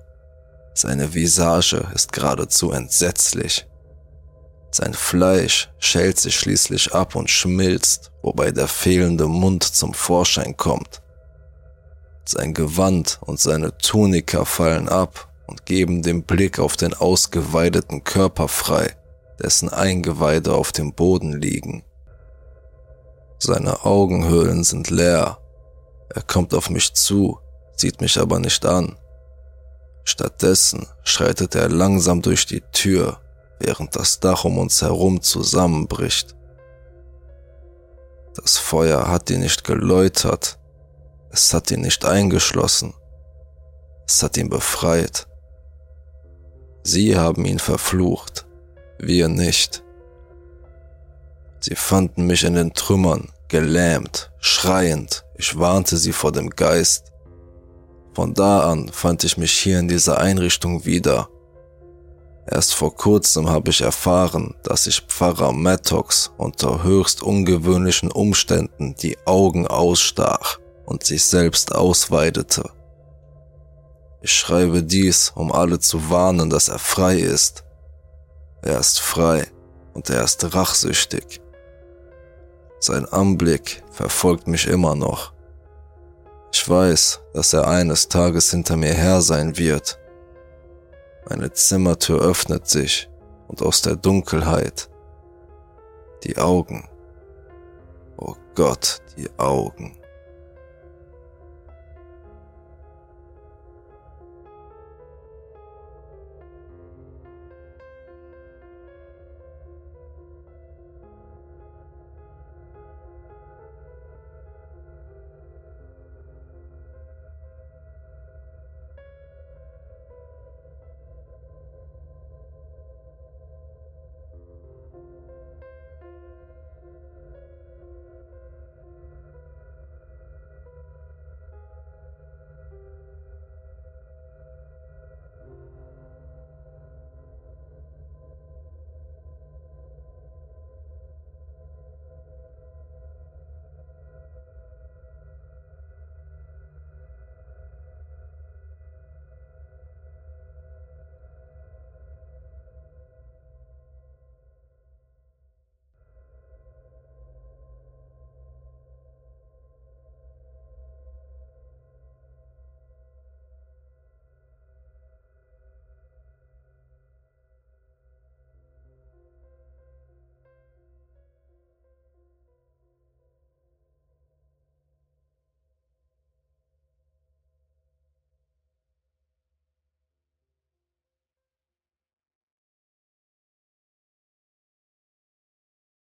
Seine 0.73 1.13
Visage 1.13 1.85
ist 1.93 2.13
geradezu 2.13 2.71
entsetzlich. 2.71 3.65
Sein 4.71 4.93
Fleisch 4.93 5.69
schält 5.79 6.19
sich 6.19 6.37
schließlich 6.37 6.93
ab 6.93 7.15
und 7.15 7.29
schmilzt, 7.29 8.11
wobei 8.21 8.51
der 8.51 8.67
fehlende 8.67 9.27
Mund 9.27 9.63
zum 9.63 9.93
Vorschein 9.93 10.57
kommt. 10.57 11.01
Sein 12.25 12.53
Gewand 12.53 13.19
und 13.21 13.39
seine 13.39 13.77
Tunika 13.77 14.43
fallen 14.45 14.89
ab 14.89 15.29
und 15.47 15.65
geben 15.65 16.01
den 16.01 16.23
Blick 16.23 16.59
auf 16.59 16.75
den 16.75 16.93
ausgeweideten 16.93 18.03
Körper 18.03 18.47
frei, 18.47 18.95
dessen 19.41 19.69
Eingeweide 19.69 20.53
auf 20.53 20.71
dem 20.71 20.93
Boden 20.93 21.33
liegen. 21.33 21.83
Seine 23.39 23.85
Augenhöhlen 23.85 24.63
sind 24.63 24.89
leer. 24.89 25.39
Er 26.09 26.21
kommt 26.21 26.53
auf 26.53 26.69
mich 26.69 26.93
zu, 26.93 27.39
sieht 27.75 28.01
mich 28.01 28.19
aber 28.19 28.39
nicht 28.39 28.65
an. 28.65 28.97
Stattdessen 30.03 30.87
schreitet 31.03 31.55
er 31.55 31.67
langsam 31.67 32.21
durch 32.21 32.45
die 32.45 32.61
Tür, 32.71 33.19
während 33.59 33.95
das 33.95 34.19
Dach 34.19 34.45
um 34.45 34.57
uns 34.57 34.81
herum 34.81 35.21
zusammenbricht. 35.21 36.35
Das 38.35 38.57
Feuer 38.57 39.07
hat 39.07 39.29
ihn 39.29 39.39
nicht 39.39 39.63
geläutert, 39.63 40.59
es 41.31 41.53
hat 41.53 41.71
ihn 41.71 41.81
nicht 41.81 42.05
eingeschlossen, 42.05 42.93
es 44.07 44.21
hat 44.21 44.37
ihn 44.37 44.49
befreit. 44.49 45.27
Sie 46.83 47.17
haben 47.17 47.45
ihn 47.45 47.59
verflucht, 47.59 48.44
wir 48.99 49.27
nicht. 49.27 49.83
Sie 51.59 51.75
fanden 51.75 52.27
mich 52.27 52.43
in 52.43 52.53
den 52.53 52.73
Trümmern, 52.73 53.29
gelähmt, 53.47 54.31
schreiend, 54.39 55.25
ich 55.37 55.57
warnte 55.59 55.97
sie 55.97 56.13
vor 56.13 56.31
dem 56.31 56.49
Geist. 56.49 57.11
Von 58.13 58.33
da 58.33 58.71
an 58.71 58.89
fand 58.89 59.23
ich 59.23 59.37
mich 59.37 59.51
hier 59.51 59.79
in 59.79 59.87
dieser 59.89 60.19
Einrichtung 60.19 60.85
wieder. 60.85 61.27
Erst 62.47 62.75
vor 62.75 62.95
kurzem 62.95 63.49
habe 63.49 63.71
ich 63.71 63.81
erfahren, 63.81 64.55
dass 64.63 64.85
sich 64.85 65.01
Pfarrer 65.01 65.51
Mattox 65.51 66.31
unter 66.37 66.83
höchst 66.83 67.23
ungewöhnlichen 67.23 68.11
Umständen 68.11 68.95
die 68.95 69.17
Augen 69.25 69.67
ausstach 69.67 70.59
und 70.85 71.03
sich 71.03 71.25
selbst 71.25 71.73
ausweidete. 71.75 72.69
Ich 74.21 74.31
schreibe 74.31 74.83
dies, 74.83 75.33
um 75.35 75.51
alle 75.51 75.79
zu 75.79 76.09
warnen, 76.09 76.49
dass 76.49 76.69
er 76.69 76.79
frei 76.79 77.17
ist. 77.17 77.64
Er 78.65 78.79
ist 78.79 78.99
frei 78.99 79.47
und 79.93 80.09
er 80.09 80.23
ist 80.23 80.55
rachsüchtig. 80.55 81.39
Sein 82.79 83.05
Anblick 83.05 83.83
verfolgt 83.91 84.47
mich 84.47 84.67
immer 84.67 84.95
noch. 84.95 85.33
Ich 86.51 86.67
weiß, 86.67 87.21
dass 87.33 87.53
er 87.53 87.67
eines 87.67 88.09
Tages 88.09 88.49
hinter 88.49 88.75
mir 88.75 88.93
her 88.93 89.21
sein 89.21 89.57
wird. 89.57 89.99
Meine 91.29 91.53
Zimmertür 91.53 92.21
öffnet 92.21 92.67
sich 92.67 93.07
und 93.47 93.61
aus 93.61 93.83
der 93.83 93.97
Dunkelheit 93.97 94.89
die 96.23 96.37
Augen. 96.37 96.89
Oh 98.17 98.35
Gott, 98.55 99.01
die 99.15 99.29
Augen. 99.37 99.94